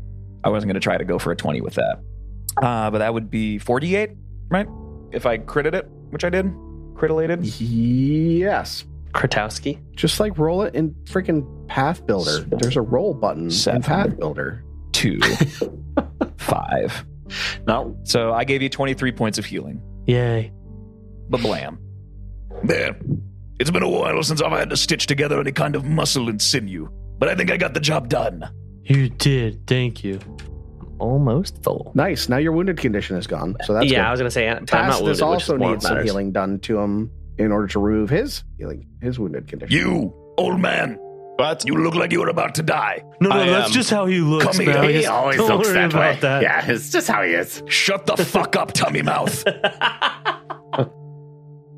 [0.44, 2.00] I wasn't going to try to go for a 20 with that.
[2.58, 4.10] Uh, but that would be 48,
[4.50, 4.68] right?
[5.12, 6.52] If I critted it, which I did.
[6.96, 7.46] Critilated.
[7.60, 8.86] yes.
[9.14, 9.80] Kratowski.
[9.96, 12.59] Just like roll it in freaking Pathbuilder.
[12.59, 13.78] There's a roll button Seven.
[13.78, 14.61] in Pathbuilder.
[14.93, 15.20] Two.
[16.38, 17.05] five.
[17.68, 19.82] No, So I gave you 23 points of healing.
[20.05, 20.51] Yay.
[21.30, 21.80] But blam.
[22.63, 22.95] There.
[23.59, 26.41] It's been a while since I've had to stitch together any kind of muscle and
[26.41, 28.47] sinew, but I think I got the job done.
[28.84, 29.66] You did.
[29.66, 30.20] Thank you.
[30.99, 31.91] Almost full.
[31.95, 32.30] Nice.
[32.30, 33.55] Now your wounded condition is gone.
[33.66, 34.05] So that's yeah, good.
[34.05, 34.47] I was gonna say.
[34.47, 36.05] Uh, I'm not Tacitus wounded, which also is needs some matters.
[36.05, 39.76] healing done to him in order to remove his healing, his wounded condition.
[39.76, 40.97] You, old man,
[41.38, 41.66] What?
[41.66, 43.04] you look like you were about to die.
[43.20, 43.74] No, no, I that's am.
[43.74, 44.46] just how he looks.
[44.46, 44.74] Come here.
[44.74, 45.02] Malleus.
[45.02, 46.20] he always Don't looks worry that about way.
[46.22, 46.42] that.
[46.42, 47.62] Yeah, it's just how he is.
[47.68, 49.44] Shut the fuck up, tummy mouth.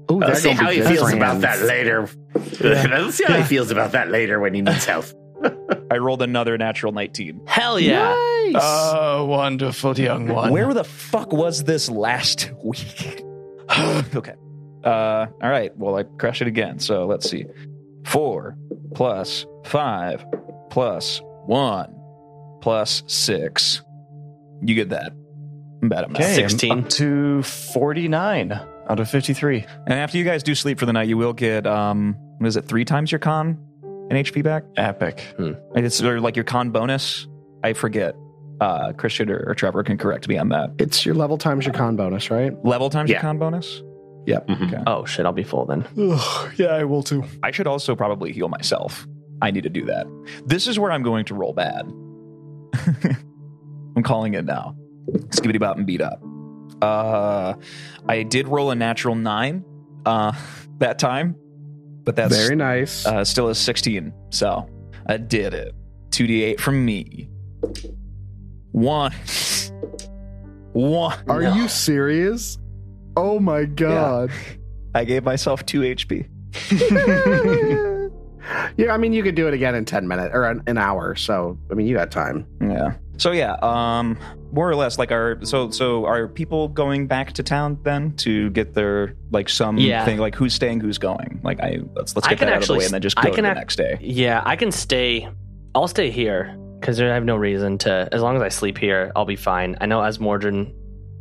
[0.10, 2.08] Ooh, Let's see gonna how be he good feels about that later.
[2.62, 5.06] Let's see how he feels about that later when he needs help.
[5.92, 7.42] I rolled another natural 19.
[7.46, 8.10] Hell yeah.
[8.52, 8.56] Nice.
[8.64, 10.52] Oh, wonderful young one.
[10.52, 13.24] Where the fuck was this last week?
[14.16, 14.34] okay.
[14.84, 15.76] Uh, all right.
[15.78, 16.80] Well, I crashed it again.
[16.80, 17.46] So let's see.
[18.08, 18.58] Four
[18.96, 20.26] plus five
[20.70, 21.94] plus one
[22.62, 23.82] plus six.
[24.62, 25.12] You get that.
[25.82, 26.22] I'm bad at math.
[26.22, 26.80] Okay, I'm 16.
[26.80, 28.52] up to 49
[28.90, 29.66] out of 53.
[29.86, 32.56] And after you guys do sleep for the night, you will get um, what is
[32.56, 32.66] it?
[32.66, 34.64] Three times your con and HP back.
[34.78, 35.24] Epic.
[35.38, 37.28] And It's or like your con bonus.
[37.64, 38.16] I forget.
[38.60, 40.72] Uh, Christian or, or Trevor can correct me on that.
[40.80, 42.54] It's your level times your con bonus, right?
[42.66, 43.84] Level times your con bonus.
[44.28, 44.48] Yep.
[44.48, 44.68] Mhm.
[44.74, 44.84] Okay.
[44.86, 45.86] Oh shit, I'll be full then.
[46.58, 47.24] yeah, I will too.
[47.42, 49.08] I should also probably heal myself.
[49.42, 50.06] I need to do that.
[50.46, 51.86] This is where I'm going to roll bad.
[53.96, 54.76] I'm calling it now.
[55.30, 56.22] Skibbity bop and beat up.
[56.82, 57.54] Uh,
[58.08, 59.64] I did roll a natural nine
[60.06, 60.34] uh,
[60.80, 61.36] that time,
[62.04, 63.06] but that's Very nice.
[63.08, 64.14] uh, still a 16.
[64.30, 64.68] So
[65.08, 65.74] I did it.
[66.12, 67.30] 2d8 from me.
[68.72, 69.12] One.
[70.74, 71.18] One.
[71.28, 72.58] Are you serious?
[73.18, 74.32] Oh my god.
[74.94, 76.28] I gave myself 2 HP.
[78.78, 81.16] yeah, I mean, you could do it again in 10 minutes or an, an hour.
[81.16, 82.46] So, I mean, you got time.
[82.62, 82.94] Yeah.
[83.18, 84.16] So yeah, um
[84.52, 88.52] more or less like are so so are people going back to town then to
[88.52, 90.06] get their like some Yeah.
[90.06, 91.40] thing like who's staying who's going?
[91.44, 93.02] Like I let's let's I get can that out of the actually way and then
[93.02, 93.98] just I go to can the ac- next day.
[94.02, 95.28] Yeah, I can stay.
[95.74, 98.08] I'll stay here because I have no reason to.
[98.12, 99.76] As long as I sleep here, I'll be fine.
[99.82, 100.72] I know Azmordryn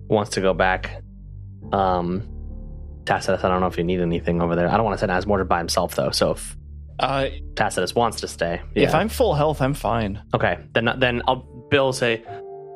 [0.09, 1.03] wants to go back.
[1.73, 2.23] Um,
[3.05, 4.69] Tacitus, I don't know if you need anything over there.
[4.69, 6.11] I don't want to send Azmordryn by himself though.
[6.11, 6.57] So if
[6.99, 8.95] Uh, Tacitus wants to stay, If.
[8.95, 10.23] I'm full health, I'm fine.
[10.35, 12.23] okay, then then I'll Bill say,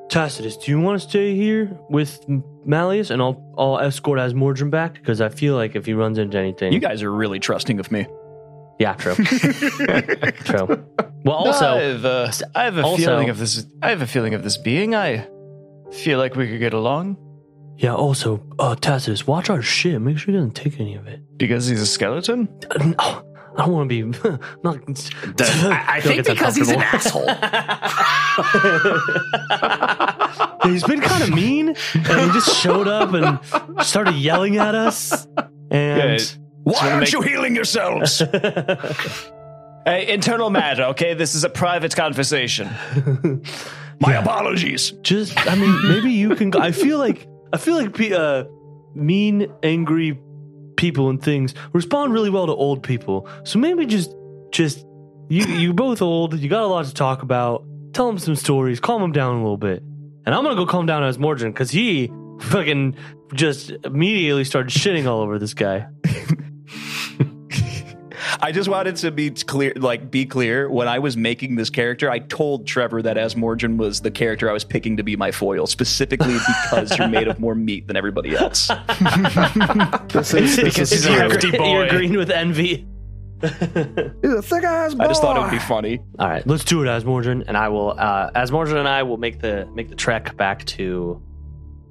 [0.08, 2.20] Tacitus, do you want to stay here with
[2.66, 6.36] Malleus, and I'll I'll escort Azmordryn back because I feel like if he runs into
[6.38, 8.06] anything, You guys are really trusting of me.
[8.78, 9.14] yeah, true,
[10.44, 10.84] true.
[11.24, 13.66] Well, I also, have, uh, I have a also- feeling of this.
[13.82, 14.94] I have a feeling of this being.
[14.94, 15.26] I
[15.92, 17.16] feel like we could get along
[17.80, 19.98] yeah, also, uh, Tacitus, watch our shit.
[20.02, 21.20] Make sure he doesn't take any of it.
[21.38, 22.46] because he's a skeleton.
[22.70, 22.94] Uh, no,
[23.56, 24.18] I don't want to be.
[24.62, 24.76] not,
[25.40, 27.24] I, I think because he's an asshole.
[27.24, 27.88] Yeah,
[30.64, 33.38] he's been kind of mean, and he just showed up and
[33.84, 35.26] started yelling at us.
[35.70, 38.22] And Why aren't you healing yourselves?
[39.86, 40.82] Hey, internal matter.
[40.84, 42.68] Okay, this is a private conversation.
[43.98, 44.90] My apologies.
[45.00, 46.54] just, I mean, maybe you can.
[46.54, 48.44] I feel like I feel like uh,
[48.94, 50.18] mean, angry
[50.76, 53.28] people and things respond really well to old people.
[53.44, 54.14] So maybe just,
[54.50, 54.84] just
[55.28, 56.38] you, you both old.
[56.38, 57.64] You got a lot to talk about.
[57.92, 58.80] Tell them some stories.
[58.80, 59.82] Calm them down a little bit.
[60.26, 62.96] And I'm gonna go calm down as Morgan because he fucking
[63.34, 65.86] just immediately started shitting all over this guy.
[68.40, 70.68] I just wanted to be clear, like be clear.
[70.70, 74.52] When I was making this character, I told Trevor that Azmordryn was the character I
[74.52, 78.34] was picking to be my foil, specifically because you're made of more meat than everybody
[78.36, 78.70] else.
[80.10, 81.72] This is, this Because is he's a you're, hefty boy.
[81.72, 82.86] you're green with envy.
[83.42, 86.00] He's a thick ass I just thought it would be funny.
[86.18, 87.90] All right, let's do it, Azmordryn, and I will.
[87.98, 91.22] Uh, Azmordryn and I will make the make the trek back to.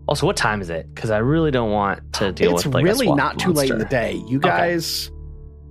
[0.07, 0.93] Also, what time is it?
[0.93, 3.51] Because I really don't want to deal it's with like a really swamp not too
[3.53, 4.21] late in the day.
[4.27, 5.11] You guys,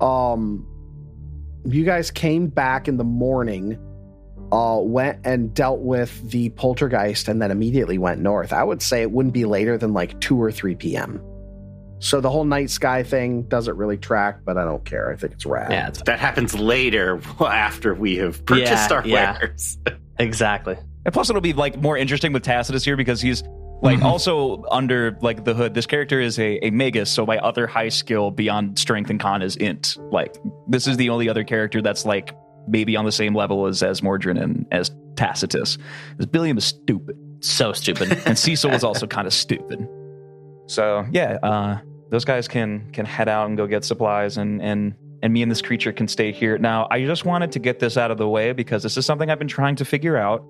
[0.01, 0.67] um,
[1.65, 3.79] you guys came back in the morning,
[4.53, 8.53] uh, went and dealt with the poltergeist, and then immediately went north.
[8.53, 11.23] I would say it wouldn't be later than like two or three p.m.
[12.01, 15.11] So the whole night sky thing doesn't really track, but I don't care.
[15.11, 15.73] I think it's rad.
[15.73, 19.39] Yeah, it's, that happens later after we have purchased Yeah, our yeah.
[19.41, 19.79] wares.
[20.19, 20.77] exactly.
[21.05, 23.43] And plus, it'll be like more interesting with Tacitus here because he's
[23.83, 24.05] like Mhm.
[24.05, 25.75] also under like the hood.
[25.75, 29.43] This character is a, a magus, so my other high skill beyond strength and con
[29.43, 29.97] is int.
[30.11, 30.37] Like
[30.69, 32.35] this is the only other character that's like
[32.67, 35.79] maybe on the same level as Azmordryn and as Tacitus.
[36.11, 38.19] Because Billiam is stupid, So stupid.
[38.27, 39.87] and Cecil is also kind of stupid.
[40.67, 41.79] So yeah, uh,
[42.11, 45.51] those guys can can head out and go get supplies, and and and me and
[45.51, 46.59] this creature can stay here.
[46.59, 49.31] Now, I just wanted to get this out of the way because this is something
[49.31, 50.45] I've been trying to figure out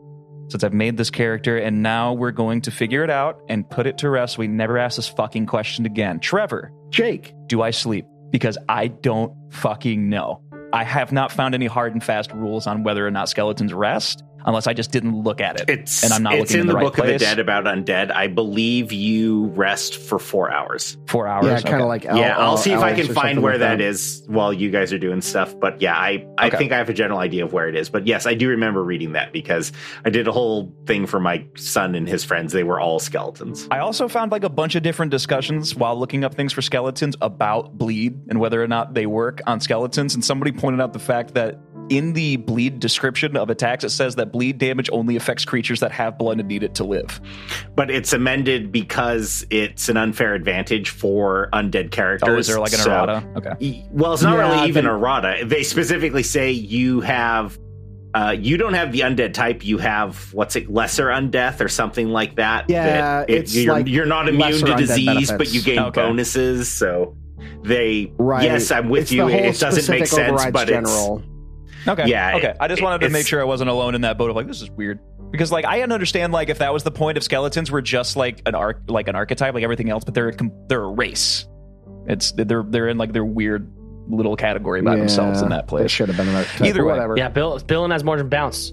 [0.48, 3.86] since I've made this character, and now we're going to figure it out and put
[3.86, 4.38] it to rest.
[4.38, 6.20] We never ask this fucking question again.
[6.20, 8.06] Trevor, Jake, do I sleep?
[8.30, 10.42] Because I don't fucking know.
[10.72, 14.22] I have not found any hard and fast rules on whether or not skeletons rest,
[14.46, 15.68] unless I just didn't look at it.
[15.68, 17.38] It's And I'm not it's looking in in the, the right book of the dead
[17.38, 18.10] about undead.
[18.12, 20.96] I believe you rest for four hours.
[21.06, 21.46] Four hours.
[21.46, 21.84] yeah, kind of Okay.
[21.88, 24.52] like yeah, El- I'll El- see if I can find where like that is while
[24.52, 25.54] you guys are doing stuff.
[25.58, 26.56] But yeah, I I Okay.
[26.56, 27.88] think I have a general idea of where it is.
[27.90, 29.72] But yes, I do remember reading that because
[30.04, 32.52] I did a whole thing for my son and his friends.
[32.52, 33.66] They were all skeletons.
[33.70, 37.16] I also found like a bunch of different discussions while looking up things for skeletons
[37.20, 40.14] about bleed and whether or not they work on skeletons.
[40.14, 41.58] And somebody pointed out the fact that
[41.88, 45.92] in the bleed description of attacks, it says that bleed damage only affects creatures that
[45.92, 47.20] have blood and need it to live.
[47.74, 52.28] But it's amended because it's an unfair advantage for undead characters.
[52.28, 53.24] Oh, is there like an So- errata?
[53.36, 53.52] Okay.
[53.60, 55.44] E- Well, it's not Yeah, really even they- errata.
[55.44, 57.58] They specifically say you have.
[58.14, 59.64] Uh, you don't have the undead type.
[59.64, 62.64] You have what's it, lesser undeath or something like that.
[62.68, 62.84] Yeah,
[63.20, 66.00] that it- it's you're, like you're not immune to undead disease, but you gain Okay.
[66.00, 66.68] bonuses.
[66.70, 67.14] So
[67.64, 68.44] they, Right.
[68.44, 69.28] yes, I'm with It's you.
[69.28, 71.22] It doesn't make sense, overrides but general.
[71.86, 72.06] Okay.
[72.08, 72.48] Yeah, Okay.
[72.48, 74.46] it- I just wanted to make sure I wasn't alone in that boat of like,
[74.46, 74.98] this is weird.
[75.30, 78.40] Because like I understand like if that was the point of skeletons were just like
[78.46, 80.34] an arc like an archetype like everything else, but they're a,
[80.68, 81.46] they're a race.
[82.06, 83.70] It's they're they're in like their weird
[84.08, 85.90] little category by themselves in that It place.
[85.90, 86.48] should have been another.
[86.64, 86.92] Either way.
[86.94, 87.14] whatever.
[87.18, 88.72] yeah, Bill, Bill and Azmordryn bounce.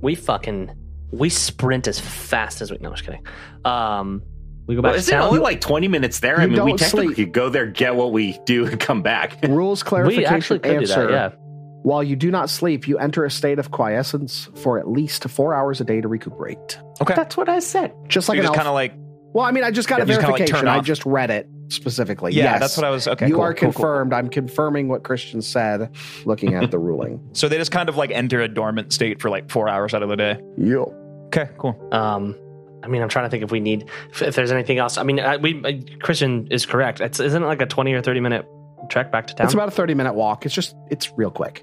[0.00, 0.70] We fucking
[1.12, 2.78] we sprint as fast as we.
[2.80, 3.26] No, I'm just kidding.
[3.66, 4.22] Um,
[4.66, 5.24] We go back Well, to is it town.
[5.28, 6.38] only like 20 minutes there?
[6.40, 7.16] I mean, we don't technically sleep.
[7.26, 9.36] could go there, get what we do, and come back.
[9.46, 10.22] Rules clarification.
[10.22, 11.06] we clarification actually could answer.
[11.08, 11.32] do that.
[11.34, 11.39] Yeah.
[11.82, 15.54] While you do not sleep, you enter a state of quiescence for at least four
[15.54, 16.78] hours a day to recuperate.
[17.00, 17.14] Okay.
[17.14, 17.92] That's what I said.
[18.08, 18.92] Just So like you an just kind of like
[19.32, 20.68] well, I mean, I just got Yeah, a you just kinda, like, verification.
[20.68, 22.32] I just read it specifically.
[22.32, 22.44] yeah.
[22.44, 22.60] yes.
[22.60, 23.06] That's what I was.
[23.06, 23.72] Okay, you cool, are cool, cool.
[23.72, 24.12] confirmed.
[24.12, 27.20] I'm confirming what Christian said looking at the ruling.
[27.32, 30.02] So they just kind of like enter a dormant state for like four hours out
[30.02, 30.40] of the day.
[30.58, 30.88] Yep.
[31.26, 31.78] Okay, cool.
[31.92, 32.36] Um,
[32.82, 34.98] I mean, I'm trying to think if we need if, if there's anything else.
[34.98, 35.72] I mean, I, we uh,
[36.02, 37.00] Christian is correct.
[37.00, 38.46] It's isn't it like a 20 or 30 minute
[38.88, 39.44] trek back to town?
[39.46, 40.44] It's about a 30 minute walk.
[40.44, 41.62] It's just, it's real quick.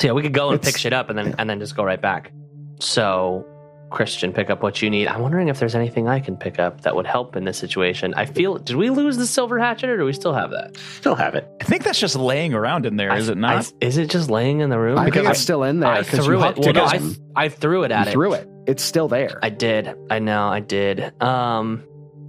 [0.00, 1.34] So yeah, we could go and It's- pick shit up and then yeah.
[1.38, 2.32] and then just go right back.
[2.80, 3.44] So
[3.90, 5.08] Christian, pick up what you need.
[5.08, 8.12] I'm wondering if there's anything I can pick up that would help in this situation.
[8.14, 10.76] I feel did we lose the silver hatchet or do we still have that?
[11.00, 11.48] Still have it.
[11.60, 13.72] I think that's just laying around in there, is I- it not?
[13.80, 14.98] I- is it just laying in the room?
[14.98, 16.42] I think Because it's still in there I because you threw it.
[16.42, 16.74] hucked Well, it.
[16.74, 17.00] no, I.
[17.44, 18.12] I threw it at You it.
[18.12, 18.48] threw it.
[18.66, 19.38] It's still there.
[19.42, 19.94] I did.
[20.10, 20.48] I know.
[20.48, 21.00] I did.
[21.22, 21.82] Um,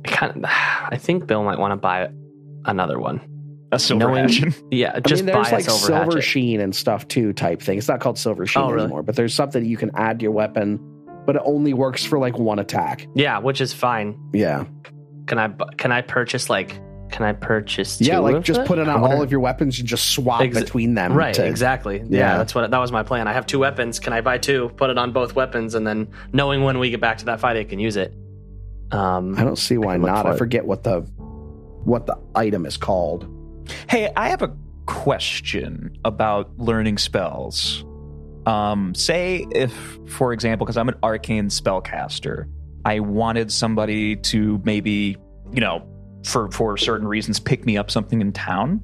[0.05, 0.43] I kind of.
[0.49, 2.09] I think Bill might want to buy
[2.65, 3.19] another one.
[3.71, 4.61] A silver knowing- hatchet.
[4.71, 6.21] Yeah, I just mean, buy there's a like silver, silver, hatchet.
[6.23, 7.77] sheen and stuff too, type thing.
[7.77, 8.83] It's not called silver sheen Oh, really?
[8.85, 10.79] anymore, but there's something you can add to your weapon,
[11.25, 13.07] but it only works for like one attack.
[13.15, 14.17] Yeah, which is fine.
[14.33, 14.65] Yeah,
[15.27, 15.49] Can I?
[15.77, 16.79] Can I purchase like?
[17.11, 17.99] Can I purchase?
[17.99, 18.67] yeah, like of just it?
[18.67, 21.13] put it on wonder- all of your weapons and just swap Exa- between them.
[21.13, 21.97] Right, to- exactly.
[21.97, 22.05] Yeah.
[22.19, 22.37] Yeah.
[22.37, 23.27] that's what that was my plan.
[23.27, 23.99] I have two weapons.
[23.99, 24.69] Can I buy two?
[24.77, 27.57] Put it on both weapons, and then knowing when we get back to that fight,
[27.57, 28.13] I can use it.
[28.91, 30.23] Um, I don't see why can not.
[30.25, 31.01] for I forget what the
[31.83, 33.27] what the item is called.
[33.89, 34.55] Hey, I have a
[34.85, 37.85] question about learning spells.
[38.45, 39.71] Um, say if,
[40.07, 42.45] for example, because I'm an arcane spellcaster,
[42.85, 45.17] I wanted somebody to maybe,
[45.51, 45.85] you know,
[46.25, 48.81] for for certain reasons, pick me up something in town.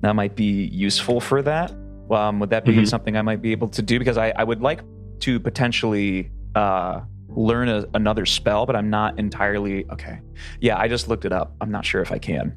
[0.00, 1.72] That might be useful for that.
[2.10, 2.88] Um, would that be Mhm.
[2.88, 3.98] something I might be able to do?
[3.98, 4.80] Because I, I would like
[5.20, 10.20] to potentially uh, learn a, another spell, but I'm not entirely okay.
[10.60, 11.54] Yeah, I just looked it up.
[11.60, 12.56] I'm not sure if I can.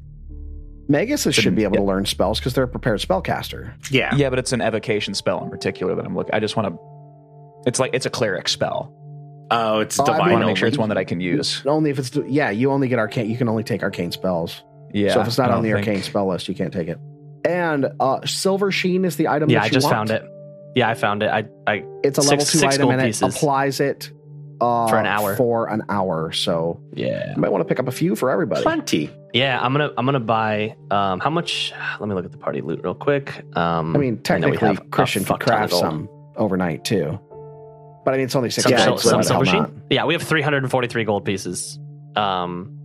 [0.88, 3.72] Magus should be able to learn spells because they're a prepared spellcaster.
[3.90, 4.14] Yeah.
[4.14, 6.34] Yeah, but it's an evocation spell in particular that I'm looking.
[6.34, 7.62] I just want to.
[7.68, 8.92] It's like it's a cleric spell.
[9.50, 11.62] Oh, it's Oh, I I want to make sure it's one that I can use.
[11.66, 13.30] Only if it's yeah, you only get arcane.
[13.30, 14.62] You can only take arcane spells.
[14.92, 15.14] Yeah.
[15.14, 16.98] so if it's not on the don't arcane think- spell list, you can't take it.
[17.44, 19.50] And uh, silver sheen is the item.
[19.50, 20.08] yeah, that I just want.
[20.08, 20.22] found it.
[20.74, 21.28] Yeah, I found it.
[21.30, 23.34] I, I It's a Six- level two item, gold and it pieces.
[23.36, 24.10] applies it
[24.62, 25.36] uh, For an hour.
[25.36, 27.32] For an hour, so yeah.
[27.34, 28.62] you might want to pick up a few for everybody.
[28.62, 29.10] Plenty.
[29.34, 32.60] Yeah, I'm gonna I'm gonna buy um how much let me look at the party
[32.60, 33.44] loot real quick.
[33.56, 36.84] Um I mean, know we technically, have Christian could fuck ton of craft some overnight
[36.84, 37.18] too.
[38.04, 39.58] But I mean, it's only six some, gold, sil- so some why the hell silver
[39.58, 39.70] not?
[39.70, 39.82] sheen?
[39.90, 41.78] Yeah, we have 343 gold pieces.
[42.14, 42.78] Um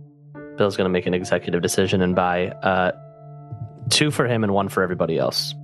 [0.56, 2.92] Bill's gonna make an executive decision and buy uh
[3.90, 5.54] two for him and one for everybody else.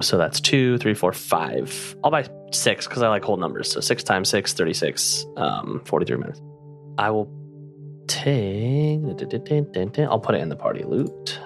[0.00, 1.96] So that's two, three, four, five.
[2.02, 3.70] I'll buy six because I like whole numbers.
[3.70, 6.40] So six times six, 36, um, 43 minutes.
[6.98, 7.30] I will
[8.06, 9.00] take
[10.10, 11.40] I'll put it in the party loot.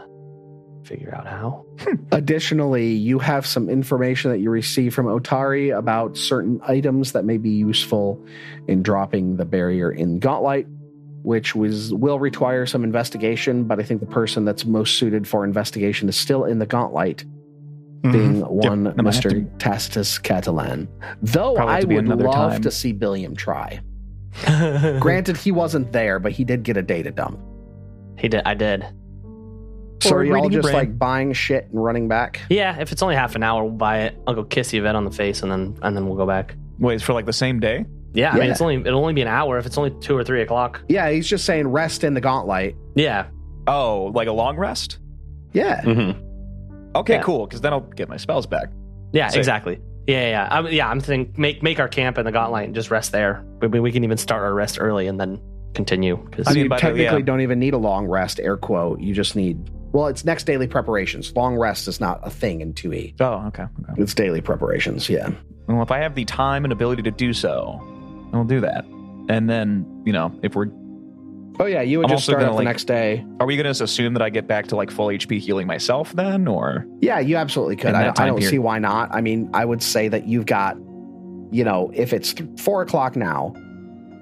[0.84, 1.66] Figure out how.
[2.12, 7.36] Additionally, you have some information that you receive from Otari about certain items that may
[7.36, 8.24] be useful
[8.66, 10.66] in dropping the barrier in Gauntlight,
[11.22, 13.64] which was will require some investigation.
[13.64, 17.26] But I think the person that's most suited for investigation is still in the Gauntlight,
[18.03, 20.88] being one that might Mister to- Tacitus Catalan.
[21.22, 22.62] Though Probably I would love time.
[22.62, 23.80] to see Billiam try.
[25.01, 27.40] Granted, he wasn't there, but he did get a data dump.
[28.18, 28.42] he did.
[28.44, 28.84] I did.
[30.01, 32.40] So Or are y'all just like buying shit and running back?
[32.49, 34.16] Yeah, if it's only half an hour, we'll buy it.
[34.28, 36.55] I'll go kiss Yvette on the face, and then and then we'll go back.
[36.78, 37.84] Wait, it's for like the same day?
[38.14, 40.22] Yeah, I mean it's only it'll only be an hour if it's only two or
[40.22, 40.80] three o'clock.
[40.88, 42.76] Yeah, he's just saying rest in the Gauntlight.
[42.94, 43.26] Yeah,
[43.66, 44.99] Oh, like a long rest?
[45.53, 45.82] Yeah.
[45.82, 46.24] Mm-hmm.
[46.99, 47.22] Okay, Yeah.
[47.22, 47.46] cool.
[47.46, 48.70] Because then I'll get my spells back.
[49.12, 49.38] yeah, Sick.
[49.38, 49.80] exactly.
[50.07, 50.49] Yeah, yeah, yeah.
[50.51, 53.44] I'm, yeah, I'm thinking make make our camp in the Gauntlight and just rest there.
[53.61, 55.40] We, we can even start our rest early and then
[55.74, 56.16] continue.
[56.30, 57.24] 'cause- I mean, you by the- technically yeah.
[57.24, 59.01] don't even need a long rest, air quote.
[59.01, 61.34] You just need, well, it's next daily preparations.
[61.36, 63.14] Long rest is not a thing in 2E.
[63.20, 63.64] Oh, okay.
[63.64, 64.03] okay.
[64.03, 65.28] It's daily preparations, yeah.
[65.66, 67.78] Well, if I have the time and ability to do so,
[68.32, 68.86] I'll do that.
[69.28, 70.68] And then, you know, if we're
[71.61, 73.26] Oh, yeah, you would I'm just start gonna, up the next day.
[73.40, 76.12] are we going to assume that I get back to like full HP healing myself
[76.12, 77.94] then, or Yeah, you absolutely could.
[77.94, 78.50] I, don't- I don't period.
[78.50, 79.12] see why not.
[79.12, 80.76] I mean, I would say that you've got,
[81.50, 83.54] you know, if it's th- four o'clock now,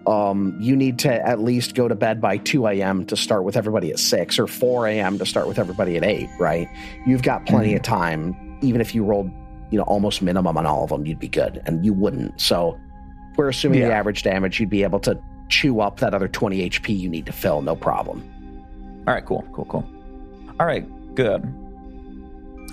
[0.07, 3.05] um, you need to at least go to bed by 2 a.m.
[3.07, 5.19] to start with everybody at 6 or 4 a.m.
[5.19, 6.69] to start with everybody at 8, right?
[7.07, 7.77] You've got plenty Mm-hmm.
[7.77, 8.59] of time.
[8.63, 9.31] Even if you rolled,
[9.71, 11.61] you know, almost minimum on all of them, you'd be good.
[11.67, 12.41] And you wouldn't.
[12.41, 12.79] So
[13.37, 15.19] we're assuming the average damage, you'd be able to
[15.49, 18.23] chew up that other 20 HP you need to fill, no problem.
[19.07, 19.89] All right, cool, cool, cool.
[20.59, 20.85] All right,
[21.15, 21.43] good.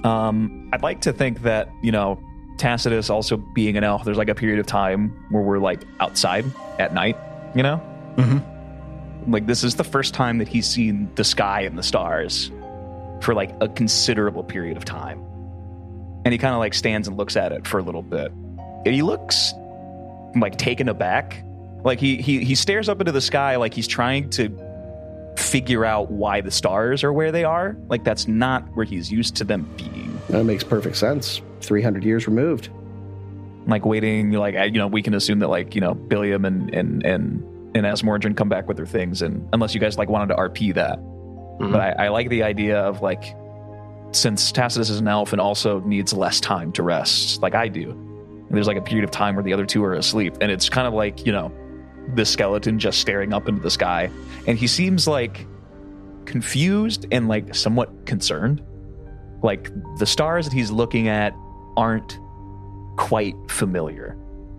[0.04, 2.20] Um, I'd like to think that you know
[2.58, 6.46] Tacitus also being an elf, there's like a period of time where we're like outside
[6.80, 7.18] at night.
[7.56, 7.78] You know,
[9.28, 12.52] Like this is the first time that he's seen the sky and the stars
[13.22, 15.20] for like a considerable period of time.
[16.26, 18.32] And he kind of like stands and looks at it for a little bit.
[18.86, 19.54] And he looks
[20.36, 21.44] like taken aback.
[21.84, 24.50] Like he he he stares up into the sky like he's trying to
[25.38, 27.76] figure out why the stars are where they are.
[27.90, 30.18] Like that's not where he's used to them being.
[30.30, 31.42] That makes perfect sense.
[31.62, 32.70] 300 years removed.
[33.68, 37.06] Like waiting, like you know, we can assume that like you know, Billiam and and
[37.06, 37.44] and
[37.76, 40.74] and Azmordryn come back with their things, and unless you guys like wanted to RP
[40.76, 41.72] that, Mhm.
[41.72, 43.36] but I, I like the idea of like
[44.12, 47.90] since Tacitus is an elf and also needs less time to rest, like I do.
[47.92, 50.70] And there's like a period of time where the other two are asleep, and it's
[50.70, 51.52] kind of like you know,
[52.16, 54.10] the skeleton just staring up into the sky,
[54.48, 55.46] and he seems like
[56.26, 58.62] confused and like somewhat concerned.
[59.42, 61.34] Like the stars that he's looking at
[61.76, 62.20] aren't
[62.98, 64.16] quite familiar.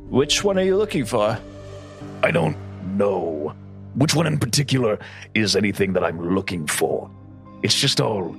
[0.08, 1.38] Which one are you looking for?
[2.22, 2.56] I don't
[2.96, 3.54] know.
[3.94, 4.98] Which one in particular
[5.34, 7.10] is anything that I'm looking for?
[7.62, 8.32] It's just all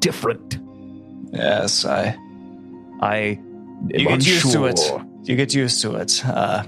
[0.00, 0.58] different.
[1.32, 2.18] Yes, I.
[3.00, 3.40] I
[3.88, 4.80] You get used to it.
[5.24, 6.22] You get used to it.
[6.26, 6.64] Uh,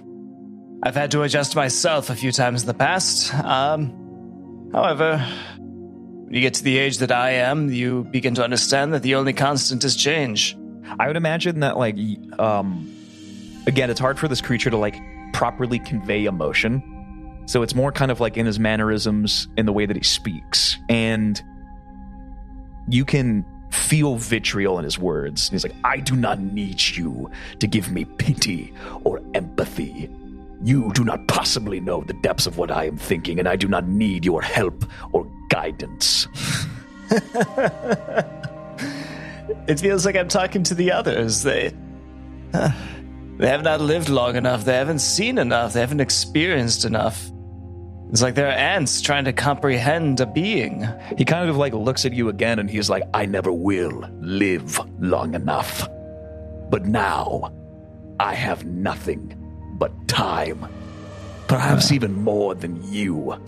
[0.84, 3.32] I've had to adjust myself a few times in the past.
[3.34, 5.18] Um, however,
[5.58, 9.14] when you get to the age that I am, you begin to understand that the
[9.14, 10.56] only constant is change.
[10.98, 11.96] I would imagine that like
[12.38, 12.92] um
[13.66, 15.00] again it's hard for this creature to like
[15.32, 16.82] properly convey emotion.
[17.46, 20.78] So it's more kind of like in his mannerisms in the way that he speaks
[20.88, 21.40] and
[22.88, 25.48] you can feel vitriol in his words.
[25.48, 27.30] He's like I do not need you
[27.60, 28.74] to give me pity
[29.04, 30.10] or empathy.
[30.64, 33.68] You do not possibly know the depths of what I am thinking, and I do
[33.68, 36.28] not need your help or guidance.
[39.66, 41.42] It feels like I'm talking to the others.
[41.42, 41.72] They.
[42.54, 42.72] uh,
[43.38, 44.64] they have not lived long enough.
[44.64, 45.72] They haven't seen enough.
[45.72, 47.30] They haven't experienced enough.
[48.10, 50.86] It's like they're ants trying to comprehend a being.
[51.16, 54.78] he kind of like looks at you again and He's like, I never will live
[55.00, 55.88] long enough.
[56.70, 57.52] But now,
[58.20, 59.38] I have nothing
[59.82, 60.64] but time.
[61.48, 63.36] Perhaps even more than you.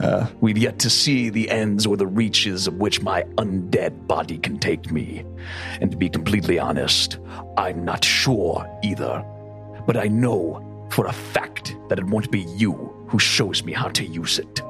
[0.00, 4.36] Uh, we've yet to see the ends or the reaches of which my undead body
[4.38, 5.24] can take me.
[5.80, 7.18] And to be completely honest,
[7.56, 9.24] I'm not sure either.
[9.86, 12.72] But I know for a fact that it won't be you
[13.06, 14.62] who shows me how to use it.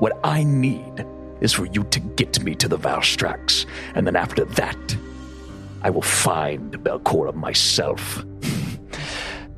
[0.00, 1.06] What I need
[1.40, 4.96] is for you to get me to the Velstrac, and then after that,
[5.82, 8.24] I will find Belcorra myself.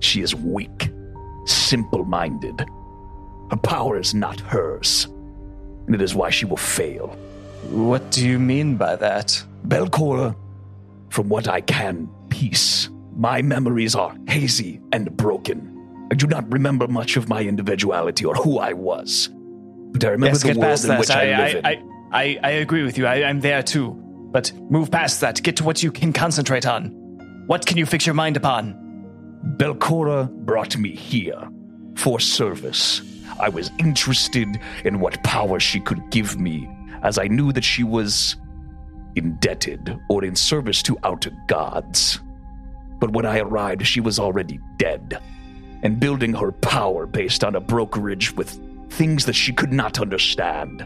[0.05, 0.91] She is weak,
[1.47, 2.61] simple minded.
[3.51, 5.07] Her power is not hers,
[5.87, 7.09] and it is why she will fail.
[7.71, 9.43] What do you mean by that?
[9.67, 10.37] Belcorra,
[11.09, 15.71] from what I can piece, my memories are hazy and broken.
[16.13, 19.31] I do not remember much of my individuality or who I was.
[19.93, 21.01] But I remember yes, the get world past in that.
[21.01, 21.67] which I, live in.
[21.67, 21.83] I,
[22.13, 23.07] I, I agree with you.
[23.07, 23.93] I, I'm there too.
[24.33, 25.43] But move past that.
[25.43, 26.89] Get to what you can concentrate on.
[27.47, 28.84] What can you fix your mind upon?
[29.45, 31.49] Belcorra brought me here
[31.97, 33.03] for service.
[33.39, 36.69] I was interested in what power she could give me,
[37.03, 38.37] as I knew that she was
[39.17, 42.21] indebted or in service to outer gods.
[42.99, 45.21] But when I arrived, she was already dead,
[45.83, 48.59] and building her power based on a brokerage with
[48.91, 50.83] things that she could not understand.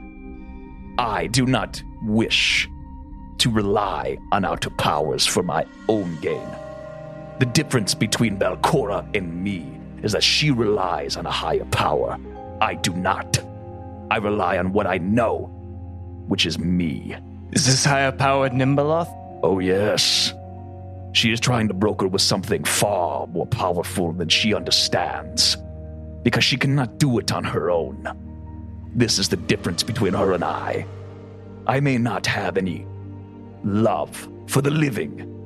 [0.98, 2.68] I do not wish
[3.38, 6.48] to rely on outer powers for my own gain.
[7.38, 12.18] The difference between Belcorra and me is that she relies on a higher power.
[12.60, 13.38] I do not.
[14.10, 15.50] I rely on what I know,
[16.26, 17.14] which is me.
[17.52, 19.08] Is this higher powered Nhimbaloth?
[19.42, 20.34] Oh, yes.
[21.12, 25.56] She is trying to broker with something far more powerful than she understands,
[26.24, 28.08] because she cannot do it on her own.
[28.94, 30.86] This is the difference between her and I.
[31.66, 32.84] I may not have any
[33.62, 35.37] love for the living,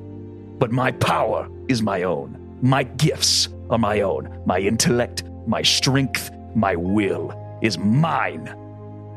[0.59, 2.57] but my power is my own.
[2.61, 4.41] My gifts are my own.
[4.45, 8.47] My intellect, my strength, my will is mine,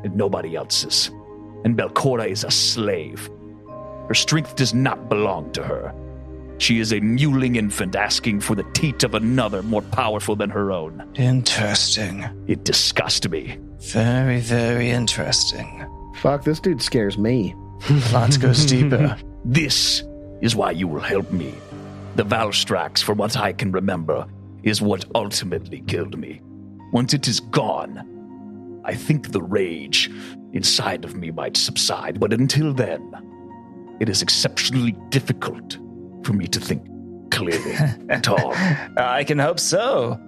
[0.05, 1.11] and nobody else's.
[1.65, 3.29] And Belcorra is a slave.
[4.09, 5.95] Her strength does not belong to her.
[6.59, 10.73] She is a mewling infant asking for the teat of another more powerful than her
[10.73, 11.07] own.
[11.17, 12.25] Interesting.
[12.47, 13.59] It disgusts me.
[13.81, 15.87] Very, very interesting.
[16.17, 17.55] Fuck, this dude scares me.
[17.81, 19.19] Plot goes deeper.
[19.45, 20.03] This
[20.41, 21.55] is why you will help me.
[22.17, 24.27] The Velstrac, from what I can remember,
[24.63, 26.41] is what ultimately killed me.
[26.93, 30.11] Once it is gone, I think the rage
[30.53, 33.13] inside of me might subside, but until then,
[34.01, 35.79] it is exceptionally difficult
[36.23, 36.83] for me to think
[37.31, 37.75] clearly
[38.11, 38.53] at all.
[38.97, 40.19] I can hope so.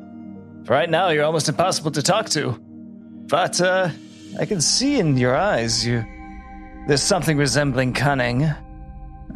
[0.67, 2.53] Right now, you're almost impossible to talk to.
[3.29, 3.91] but uh,
[4.39, 6.05] I can see in your eyes you.
[6.87, 8.51] There's something resembling cunning.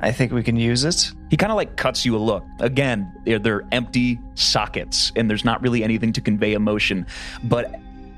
[0.02, 1.12] I think we can use it.
[1.30, 2.44] He kind of like cuts you a look.
[2.58, 7.06] Again, they're, they're empty sockets, and there's not really anything to convey emotion,
[7.44, 7.72] but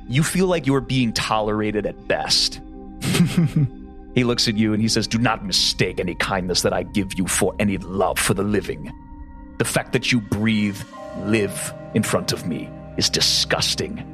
[0.08, 2.60] you feel like you're being tolerated at best.
[4.14, 7.18] he looks at you and he says, Do not mistake any kindness that I give
[7.18, 8.90] you for any love for the living.
[9.58, 10.80] The fact that you breathe,
[11.18, 14.10] live in front of me is disgusting.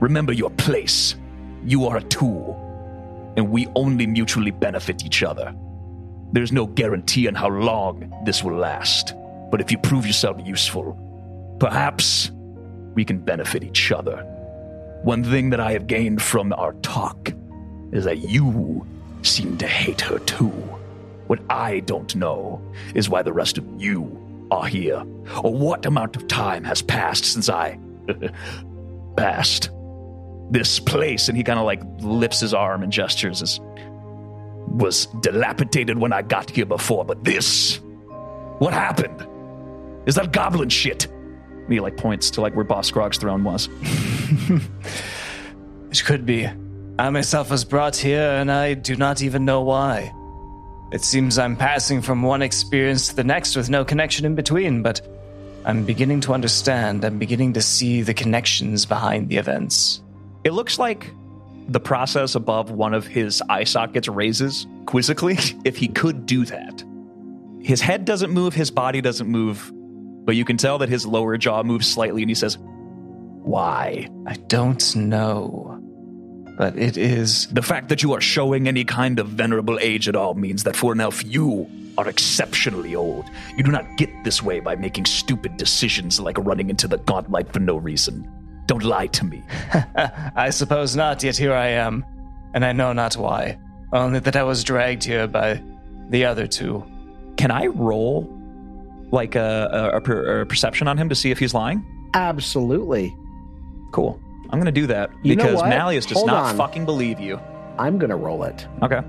[0.00, 1.16] Remember your place.
[1.64, 5.54] You are a tool, and we only mutually benefit each other.
[6.32, 9.14] There's no guarantee on how long this will last,
[9.50, 10.96] but if you prove yourself useful,
[11.58, 12.30] perhaps
[12.94, 14.22] we can benefit each other.
[15.02, 17.32] One thing that I have gained from our talk
[17.92, 18.86] is that you
[19.22, 20.50] seem to hate her too.
[21.26, 22.60] What I don't know
[22.94, 25.04] is why the rest of you are here,
[25.42, 27.78] or what amount of time has passed since I
[29.16, 29.70] passed
[30.50, 31.28] this place.
[31.28, 33.60] And he kind of like lifts his arm and gestures as
[34.68, 37.80] was dilapidated when I got here before, but this,
[38.58, 39.26] what happened?
[40.06, 41.06] Is that goblin shit?
[41.06, 43.68] And he like points to like where Boss Skrawng's throne was.
[45.90, 46.48] It could be.
[46.98, 50.14] I myself was brought here, and I do not even know why.
[50.92, 54.82] It seems I'm passing from one experience to the next with no connection in between,
[54.82, 55.00] but
[55.64, 57.04] I'm beginning to understand.
[57.04, 60.00] I'm beginning to see the connections behind the events.
[60.44, 61.12] It looks like
[61.68, 66.84] the process above one of his eye sockets raises quizzically if he could do that.
[67.62, 69.70] His head doesn't move, his body doesn't move,
[70.24, 74.08] but you can tell that his lower jaw moves slightly and he says, Why?
[74.26, 75.76] I don't know.
[76.56, 77.46] But it is.
[77.48, 80.76] The fact that you are showing any kind of venerable age at all means that
[80.76, 83.24] for an elf, you are exceptionally old.
[83.56, 87.52] You do not get this way by making stupid decisions like running into the Gauntlight
[87.52, 88.30] for no reason.
[88.70, 89.42] Don't lie to me.
[90.36, 92.04] I suppose not, yet here I am.
[92.54, 93.58] And I know not why.
[93.92, 95.60] Only that I was dragged here by
[96.08, 96.84] the other two.
[97.36, 98.30] Can I roll
[99.10, 101.84] like a, a, a per- a perception on him to see if he's lying?
[102.14, 103.12] Absolutely.
[103.90, 104.20] Cool.
[104.50, 105.68] I'm going to do that You because what?
[105.68, 106.56] Malleus does Hold not on.
[106.56, 107.40] fucking believe you.
[107.76, 108.68] I'm gonna roll it.
[108.84, 109.00] Okay.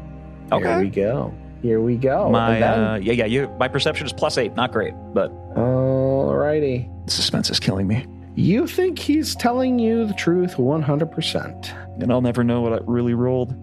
[0.52, 0.66] Okay.
[0.68, 1.34] Here we go.
[1.62, 2.32] Here we go.
[2.32, 4.56] My then- uh, yeah yeah you, my perception is plus eight.
[4.56, 7.06] Not great, but Alrighty.
[7.06, 12.02] The suspense is killing me, You think he's telling you the truth 100%.
[12.02, 13.54] and I'll never know what I really rolled.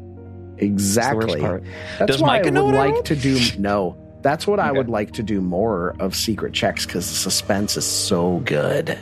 [0.59, 1.27] Exactly.
[1.27, 1.64] That's the worst part.
[1.99, 3.39] That's Does why Micah I know would like to do.
[3.59, 7.77] No, that's what I would like to do more of secret checks because the suspense
[7.77, 8.99] is so good.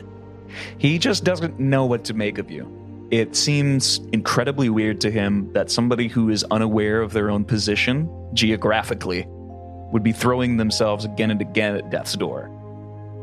[0.79, 2.71] He just doesn't know what to make of you.
[3.11, 8.09] It seems incredibly weird to him that somebody who is unaware of their own position
[8.35, 9.27] geographically
[9.93, 12.51] would be throwing themselves again and again at death's door.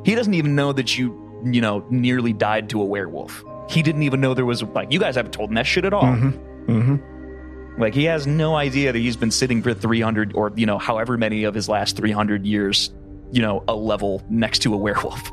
[0.05, 3.43] He doesn't even know that you, you know, nearly died to a werewolf.
[3.69, 5.93] He didn't even know there was like you guys haven't told him that shit at
[5.93, 6.03] all.
[6.03, 7.81] Mm-hmm.
[7.81, 11.17] Like he has no idea that he's been sitting for 300 or you know however
[11.17, 12.93] many of his last 300 years,
[13.31, 15.31] you know, a level next to a werewolf.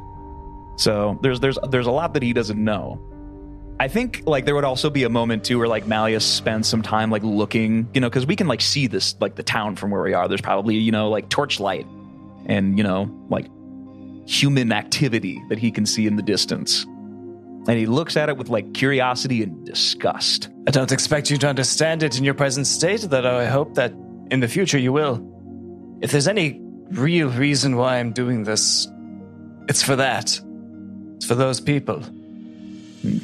[0.77, 3.01] So there's there's there's a lot that he doesn't know.
[3.79, 6.83] I think like there would also be a moment too where like Malleus spends some
[6.83, 9.91] time like looking, you know, because we can like see this like the town from
[9.91, 10.29] where we are.
[10.29, 11.87] There's probably you know like torchlight
[12.47, 13.47] and you know like
[14.31, 16.85] human activity that he can see in the distance.
[17.66, 20.51] And he looks at it with like curiosity and disgust.
[20.68, 23.93] I don't expect you to understand it in your present state, though I hope that
[24.31, 25.20] in the future you will.
[26.01, 26.61] If there's any
[26.91, 28.87] real reason why I'm doing this,
[29.68, 30.41] it's for that.
[31.16, 32.01] It's for those people.
[33.03, 33.18] Hmm.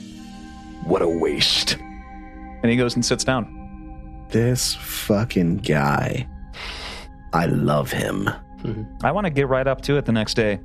[0.85, 1.77] What a waste.
[1.77, 4.27] And he goes and sits down.
[4.31, 6.29] This fucking guy.
[7.33, 8.29] I love him.
[8.63, 8.83] Hmm.
[9.05, 10.59] I want to get right up to it the next day.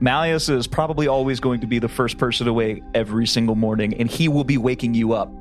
[0.00, 4.08] Malleus is probably always going to be the first person awake every single morning, and
[4.08, 5.32] he will be waking you up.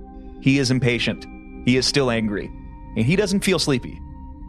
[0.41, 1.25] He is impatient.
[1.65, 2.45] He is still angry.
[2.95, 3.99] And he doesn't feel sleepy.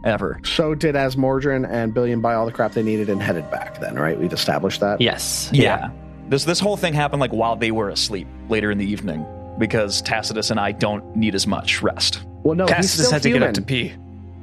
[0.05, 0.39] Ever.
[0.45, 3.95] So did Azmordryn and Billiam buy all the crap they needed and headed back then,
[3.95, 4.17] right?
[4.17, 5.01] We've established that?
[5.01, 5.49] Yes.
[5.51, 5.91] Yeah.
[6.29, 9.25] This this whole thing happened like while they were asleep later in the evening
[9.57, 12.23] because Tacitus and I don't need as much rest.
[12.43, 13.41] Well, no, he's Tacitus still had to human.
[13.41, 13.93] get up to pee.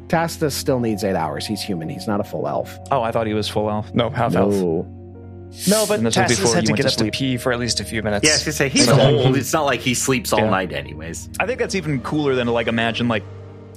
[0.09, 1.47] Tacitus still needs eight hours.
[1.47, 1.89] He's human.
[1.89, 2.79] He's not a full elf.
[2.91, 3.95] Oh, I thought he was full elf.
[3.95, 4.53] No, half elf.
[5.69, 5.83] No.
[5.83, 7.13] No, but And this was Tacitus before had to went get to up to sleep.
[7.15, 8.25] pee for at least a few minutes.
[8.27, 9.37] Yeah, I was gonna say he's So- old.
[9.37, 10.51] It's not like he sleeps all Yeah.
[10.51, 11.29] night, anyways.
[11.41, 13.23] I think that's even cooler than to like imagine like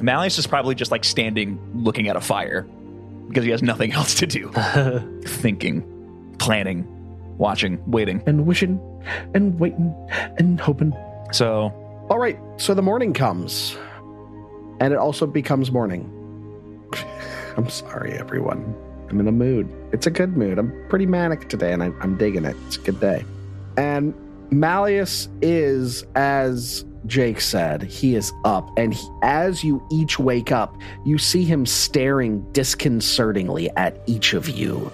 [0.02, 2.66] Malleus is probably just like standing looking at a fire
[3.28, 4.52] because he has nothing else to do.
[5.26, 5.84] Thinking,
[6.40, 6.86] planning,
[7.38, 8.24] watching, waiting.
[8.26, 8.80] And wishing
[9.34, 9.94] and waiting
[10.38, 10.94] and hoping.
[11.32, 11.74] So
[12.10, 12.38] All right.
[12.58, 13.78] So the morning comes.
[14.82, 16.10] And it also becomes morning.
[17.58, 18.74] I'm sorry, everyone.
[19.10, 19.70] I'm in a mood.
[19.92, 20.60] It's a good mood.
[20.60, 22.56] I'm pretty manic today and I, I'm digging it.
[22.68, 23.26] It's a good day.
[23.78, 24.14] And
[24.52, 28.70] Malleus is as Jake said, he is up.
[28.78, 34.50] And he, as you each wake up, you see him staring disconcertingly at each of
[34.50, 34.92] you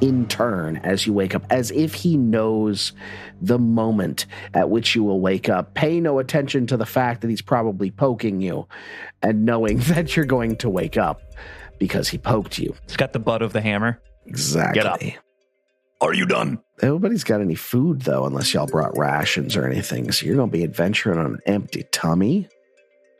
[0.00, 2.92] in turn as you wake up, as if he knows
[3.40, 5.74] the moment at which you will wake up.
[5.74, 8.66] Pay no attention to the fact that he's probably poking you
[9.22, 11.22] and knowing that you're going to wake up
[11.78, 12.74] because he poked you.
[12.84, 14.00] It's got the butt of the hammer.
[14.26, 14.80] Exactly.
[14.82, 15.00] Get up.
[16.00, 16.60] Are you done?
[16.82, 20.10] Nobody's got any food though, unless y'all brought rations or anything.
[20.12, 22.48] So you're gonna be adventuring on an empty tummy.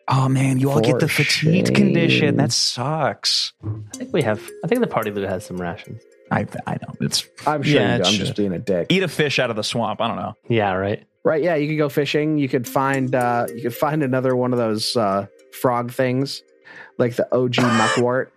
[0.09, 1.75] Oh man, you all get the For fatigue shame.
[1.75, 2.37] condition.
[2.37, 3.53] That sucks.
[3.65, 4.43] I think we have.
[4.63, 6.03] I think the party loot has some rations.
[6.31, 6.95] I I know.
[7.01, 8.09] It's I'm sure Yeah, you do.
[8.09, 8.89] I'm just being a dick.
[8.91, 10.01] eat a fish out of the swamp.
[10.03, 10.35] I don't know.
[10.49, 11.05] Yeah, right.
[11.23, 11.43] Right?
[11.43, 12.37] Yeah, you could go fishing.
[12.39, 16.43] You could find uh you could find another one of those uh frog things,
[16.99, 18.33] like the OG muckwort.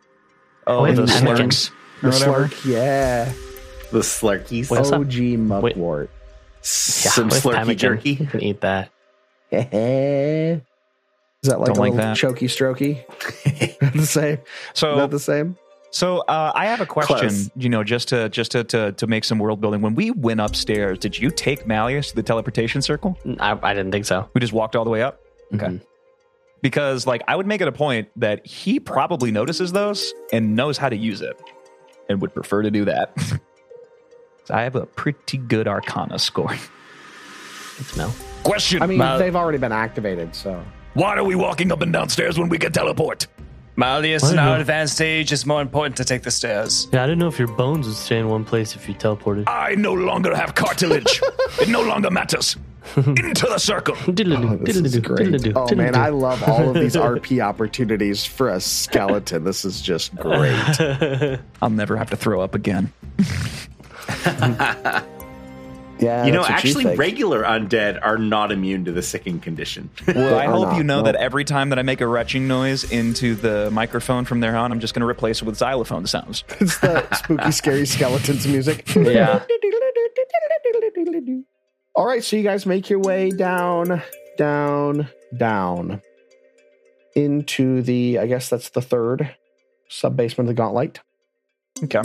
[0.68, 3.32] Oh, the the slurks The or slurk, yeah.
[3.92, 4.70] The slurkies.
[4.70, 5.00] What's up?
[5.02, 6.10] OG muckwort.
[6.62, 8.12] Some with slurky jerky.
[8.14, 8.90] You can eat that.
[9.52, 12.18] Is that like Don't a like little that.
[12.18, 13.92] chokey strokey?
[13.94, 14.40] the same?
[14.74, 15.56] So Not the same?
[15.92, 17.18] So uh, I have a question.
[17.18, 17.50] Close.
[17.56, 19.82] You know, just to just to, to to make some world building.
[19.82, 23.18] When we went upstairs, did you take Malleus to the teleportation circle?
[23.40, 24.30] I, I didn't think so.
[24.34, 25.22] We just walked all the way up.
[25.56, 25.66] Okay.
[25.68, 25.82] Mhm.
[26.62, 30.78] Because like I would make it a point that he probably notices those and knows
[30.78, 31.40] how to use it,
[32.10, 33.18] and would prefer to do that.
[34.46, 36.50] so I have a pretty good Arcana score.
[36.50, 38.16] Good smell.
[38.44, 38.82] Question.
[38.82, 42.40] I mean, Mal- they've already been activated, so Why are we walking up and downstairs
[42.40, 43.28] when we can teleport?
[43.76, 44.42] Malleus, I in know.
[44.54, 46.88] our advanced age, it's more important to take the stairs.
[46.92, 49.44] Yeah, I didn't know if your bones would stay in one place if you teleported.
[49.46, 51.22] I no longer have cartilage.
[51.62, 52.58] it no longer matters.
[52.96, 53.96] Into the circle.
[54.14, 55.32] Diddle-doo, oh, this is diddle-doo, great.
[55.32, 55.96] diddle-doo, Oh man.
[55.96, 59.44] I love all of these RP opportunities for a skeleton.
[59.44, 60.56] This is just great.
[61.62, 62.92] I'll never have to throw up again.
[66.00, 67.00] Yeah, you know, actually, think.
[67.00, 69.90] regular undead are not immune to the sicking condition.
[70.06, 71.04] Well, I hope not, you know no.
[71.04, 74.72] that every time that I make a retching noise into the microphone from there on,
[74.72, 76.44] I'm just going to replace it with xylophone sounds.
[76.60, 78.88] it's the spooky, scary skeletons music.
[78.96, 79.44] Yeah.
[82.08, 84.02] All right, so you guys make your way down,
[84.38, 86.02] down, down
[87.16, 88.20] into the.
[88.20, 89.36] I guess that's the third
[89.90, 91.00] sub basement of the Gauntlight.
[91.84, 92.00] Okay.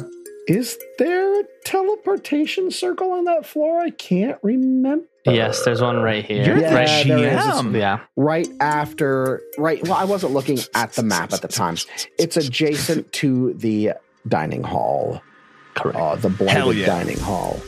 [0.48, 3.78] Is there a teleportation circle on that floor?
[3.80, 5.06] I can't remember.
[5.24, 6.46] yes, there's one right here.
[6.46, 7.06] You're Yeah, right.
[7.06, 7.44] there is.
[7.44, 7.78] GM.
[7.78, 8.00] Yeah.
[8.16, 11.76] right after right well i wasn't looking at the map at the time
[12.18, 13.92] it's adjacent to the
[14.26, 15.22] dining hall
[15.76, 15.96] Correct.
[15.96, 16.86] uh, the Hell blighted yeah.
[16.86, 17.60] dining hall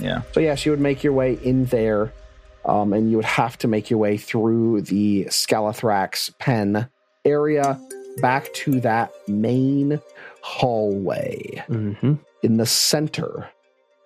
[0.00, 0.22] Yeah.
[0.32, 2.12] so yes you would make your way in there
[2.64, 6.88] um, and you would have to make your way through the scalathrax pen
[7.24, 7.80] area
[8.18, 10.00] back to that main
[10.42, 13.48] hallway hmm in the center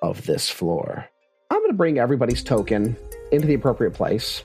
[0.03, 1.07] of this floor.
[1.51, 2.97] I'm going to bring everybody's token
[3.33, 4.43] into the appropriate place.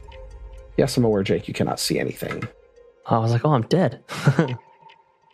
[0.76, 2.44] Yes, I'm aware, Jake, you cannot see anything.
[3.06, 4.04] I was like, oh, I'm dead.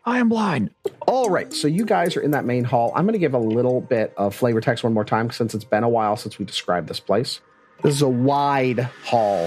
[0.03, 0.71] I am blind.
[1.01, 2.91] All right, so you guys are in that main hall.
[2.95, 5.63] I'm going to give a little bit of flavor text one more time since it's
[5.63, 7.39] been a while since we described this place.
[7.83, 9.43] This is a wide hall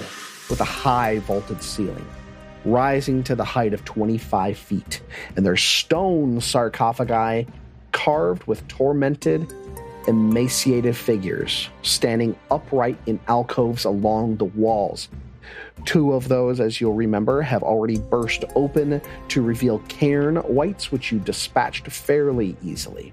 [0.49, 2.07] with a high vaulted ceiling,
[2.65, 5.01] rising to the height of 25 feet.
[5.35, 7.49] And there's stone sarcophagi
[7.91, 9.53] carved with tormented,
[10.07, 15.09] emaciated figures standing upright in alcoves along the walls.
[15.84, 21.12] Two of those, as you'll remember, have already burst open to reveal cairn wights, which
[21.12, 23.12] you dispatched fairly easily.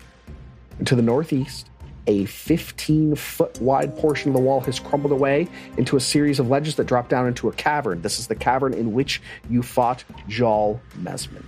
[0.85, 1.69] To the northeast,
[2.07, 6.49] a 15 foot wide portion of the wall has crumbled away into a series of
[6.49, 8.01] ledges that drop down into a cavern.
[8.01, 11.45] This is the cavern in which you fought Jaul Mezmin.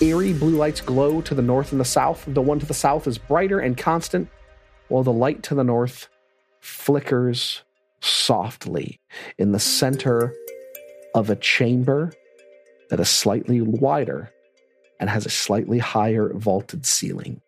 [0.00, 2.24] Eerie blue lights glow to the north and the south.
[2.26, 4.28] The one to the south is brighter and constant,
[4.88, 6.08] while the light to the north
[6.60, 7.62] flickers
[8.04, 9.00] softly
[9.38, 10.34] in the center
[11.14, 12.12] of a chamber
[12.90, 14.30] that is slightly wider
[15.00, 17.40] and has a slightly higher vaulted ceiling.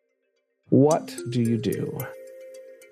[0.71, 1.99] What do you do?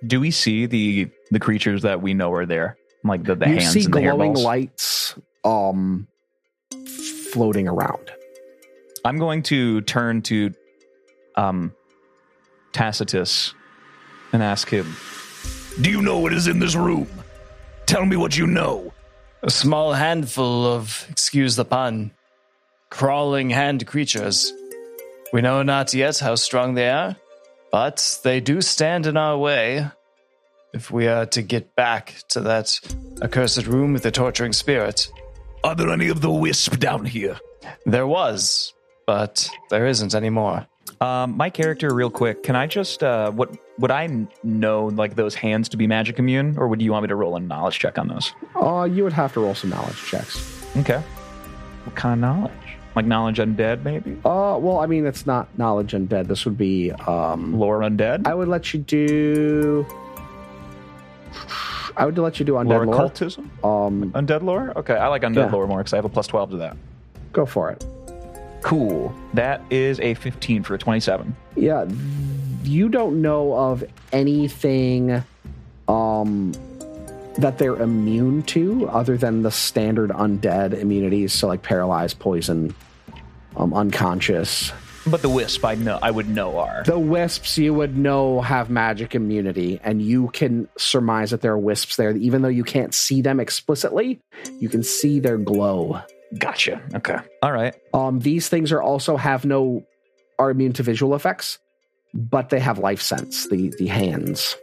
[0.07, 2.77] Do we see the the creatures that we know are there?
[3.03, 5.15] Like the, the you hands see and the glowing lights
[5.45, 6.07] um
[7.33, 8.11] floating around.
[9.05, 10.53] I'm going to turn to
[11.37, 11.73] um
[12.73, 13.55] Tacitus
[14.33, 14.95] and ask him,
[15.81, 17.09] Do you know what is in this room?
[17.87, 18.93] Tell me what you know.
[19.43, 22.11] A small handful of, excuse the pun,
[22.91, 24.53] crawling hand creatures.
[25.33, 27.17] We know not yet how strong they are,
[27.71, 29.87] but they do stand in our way.
[30.73, 32.81] If we are to get back to that
[33.23, 35.09] accursed room with the torturing spirit,
[35.63, 37.39] Are there any of the wisp down here?
[37.87, 38.73] there was,
[39.07, 40.67] but there isn't anymore.
[41.01, 45.35] um, my character, real quick, can I just uh, what would I know like those
[45.35, 47.99] hands to be magic immune, or would you want me to roll a knowledge check
[47.99, 48.33] on those?
[48.55, 50.65] Uh, you would have to roll some knowledge checks.
[50.77, 51.03] Okay.
[51.85, 52.53] What kind of knowledge?
[52.95, 54.13] Like knowledge undead, maybe?
[54.25, 56.29] Uh, well, I mean, it's not knowledge undead.
[56.29, 58.27] This would be, um, Lore undead?
[58.27, 59.85] I would let you do.
[61.97, 62.95] I would let you do undead lore lore.
[62.95, 63.51] occultism?
[63.63, 64.73] Um, Undead lore?
[64.79, 65.51] Okay, I like undead Yeah.
[65.53, 66.77] lore more because I have a plus 12 to that.
[67.33, 67.85] go for it.
[68.63, 69.13] Cool.
[69.35, 71.35] That is a 15 for a 27.
[71.57, 71.85] Yeah,
[72.67, 75.23] you don't know of anything
[75.89, 76.53] um,
[77.39, 82.75] that they're immune to other than the standard undead immunities, so like paralyzed, poison,
[83.57, 84.73] um, unconscious.
[85.07, 86.83] But the wisp, I know, I would know are.
[86.87, 91.59] The wisps you would know have magic immunity, and you can surmise that there are
[91.59, 94.21] wisps there, even though you can't see them explicitly.
[94.61, 96.01] You can see their glow.
[96.39, 96.81] Gotcha.
[96.95, 97.19] Okay.
[97.43, 97.75] All right.
[97.93, 99.85] Um, these things are also have no
[100.39, 101.59] are immune to visual effects,
[102.15, 103.47] but they have life sense.
[103.49, 104.57] The the hands,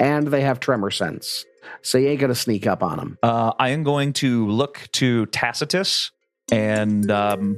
[0.00, 1.44] and they have tremor sense.
[1.82, 3.18] So you ain't gonna sneak up on them.
[3.22, 6.10] Uh, I am going to look to Tacitus
[6.50, 7.56] and um,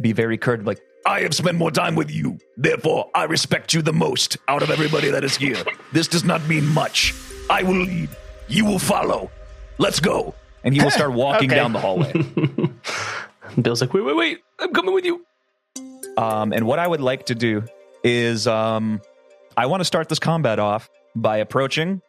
[0.00, 2.38] be very curt, like, I have spent more time with you.
[2.56, 5.62] Therefore, I respect you the most out of everybody that is here.
[5.92, 7.14] This does not mean much.
[7.50, 8.08] I will lead.
[8.48, 9.30] You will follow.
[9.78, 10.34] Let's go.
[10.64, 11.56] and he will start walking Okay.
[11.60, 12.12] down the hallway.
[13.62, 14.38] Bill's like, wait, wait, wait.
[14.58, 15.24] I'm coming with you.
[16.16, 17.64] Um, and what I would like to do
[18.04, 19.00] is um,
[19.56, 22.02] I want to start this combat off by approaching.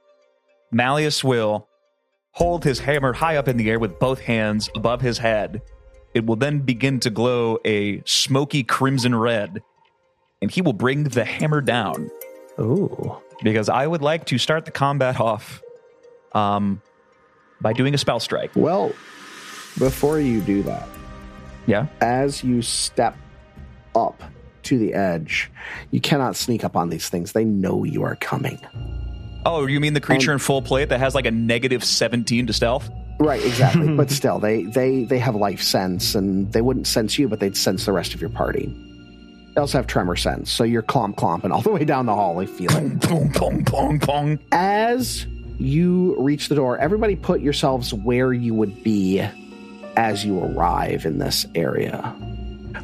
[0.71, 1.67] Malleus will
[2.31, 5.61] hold his hammer high up in the air with both hands above his head.
[6.13, 9.61] It will then begin to glow a smoky crimson red,
[10.41, 12.09] and he will bring the hammer down
[12.59, 13.17] Ooh.
[13.43, 15.61] because I would like to start the combat off
[16.33, 16.81] um,
[17.61, 18.51] by doing a spell strike.
[18.55, 18.91] Well,
[19.77, 20.87] before you do that,
[21.67, 21.87] Yeah.
[22.01, 23.17] as you step
[23.93, 24.21] up
[24.65, 25.51] to the edge,
[25.91, 27.31] you cannot sneak up on these things.
[27.31, 28.59] They know you are coming.
[29.45, 32.53] Oh, you mean the creature in full plate that has like a negative 17 to
[32.53, 32.89] stealth?
[33.19, 33.87] Right, exactly.
[33.95, 37.55] but still, they they they have life sense, and they wouldn't sense you, but they'd
[37.55, 38.73] sense the rest of your party.
[39.53, 42.35] They also have tremor sense, so you're clomp clomping all the way down the hall.
[42.35, 43.01] They feel it.
[43.01, 44.39] Pong, pong, pong, pong.
[44.51, 45.25] As
[45.57, 49.25] you reach the door, everybody put yourselves where you would be
[49.95, 52.13] as you arrive in this area.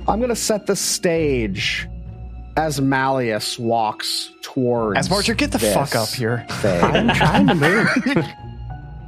[0.08, 1.88] I'm going to set the stage
[2.58, 5.08] as Malleus walks towards.
[5.08, 6.46] Asmarcher, get the this fuck up here.
[6.50, 6.84] thing.
[6.84, 8.26] I'm trying to move.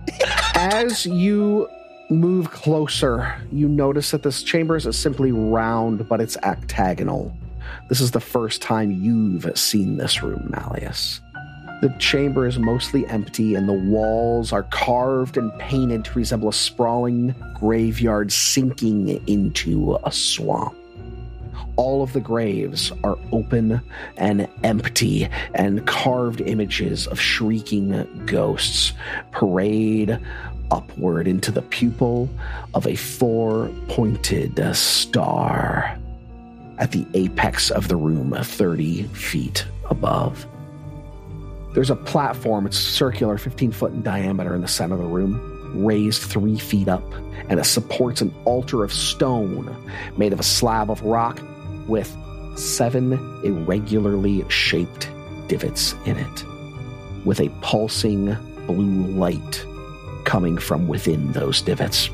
[0.55, 1.67] As you
[2.09, 7.35] move closer, you notice that this chamber is simply round, but it's octagonal.
[7.89, 11.21] This is the first time you've seen this room, Malleus.
[11.83, 16.53] The chamber is mostly empty, and the walls are carved and painted to resemble a
[16.53, 20.77] sprawling graveyard sinking into a swamp.
[21.75, 23.81] All of the graves are open
[24.15, 28.93] and empty, and carved images of shrieking ghosts
[29.31, 30.17] parade
[30.71, 32.29] upward into the pupil
[32.73, 35.99] of a four pointed star
[36.79, 40.47] at the apex of the room, 30 feet above.
[41.73, 45.39] There's a platform, it's circular, 15 foot in diameter in the center of the room,
[45.73, 47.03] raised three feet up,
[47.49, 49.75] and it supports an altar of stone
[50.15, 51.39] made of a slab of rock
[51.87, 52.15] with
[52.55, 53.13] seven
[53.43, 55.09] irregularly shaped
[55.47, 56.45] divots in it,
[57.25, 58.35] with a pulsing
[58.67, 59.65] blue light
[60.25, 62.09] coming from within those divots.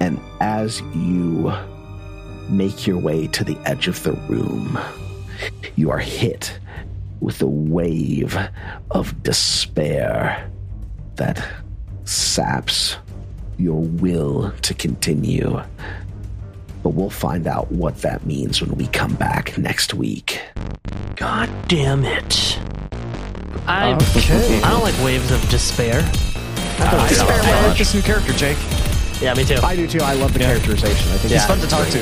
[0.00, 1.52] And as you
[2.48, 4.76] make your way to the edge of the room,
[5.76, 6.58] you are hit
[7.22, 8.36] with a wave
[8.90, 10.50] of despair
[11.14, 11.42] that
[12.04, 12.96] saps
[13.58, 15.62] your will to continue.
[16.82, 20.42] But we'll find out what that means when we come back next week.
[21.14, 22.58] God damn it.
[23.66, 24.60] I, Okay.
[24.62, 26.00] I don't like waves of despair.
[26.80, 28.58] I, Despair I like this new character, Jake.
[29.20, 29.60] Yeah, me too.
[29.62, 30.00] I do too.
[30.00, 31.12] I love the characterization.
[31.12, 32.00] I think He's it's fun to talk to.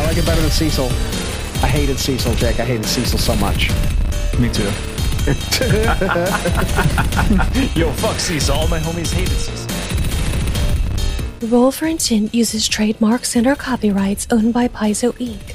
[0.00, 0.88] I like it better than Cecil.
[1.62, 2.60] I hated Cecil, Jake.
[2.60, 3.70] I hated Cecil so much.
[4.38, 4.64] Me too.
[7.78, 8.54] Yo, fuck Cecil.
[8.54, 9.68] All my homies hated Cecil.
[11.48, 15.54] Roll for Intent uses trademarks and or copyrights owned by Paizo Inc.,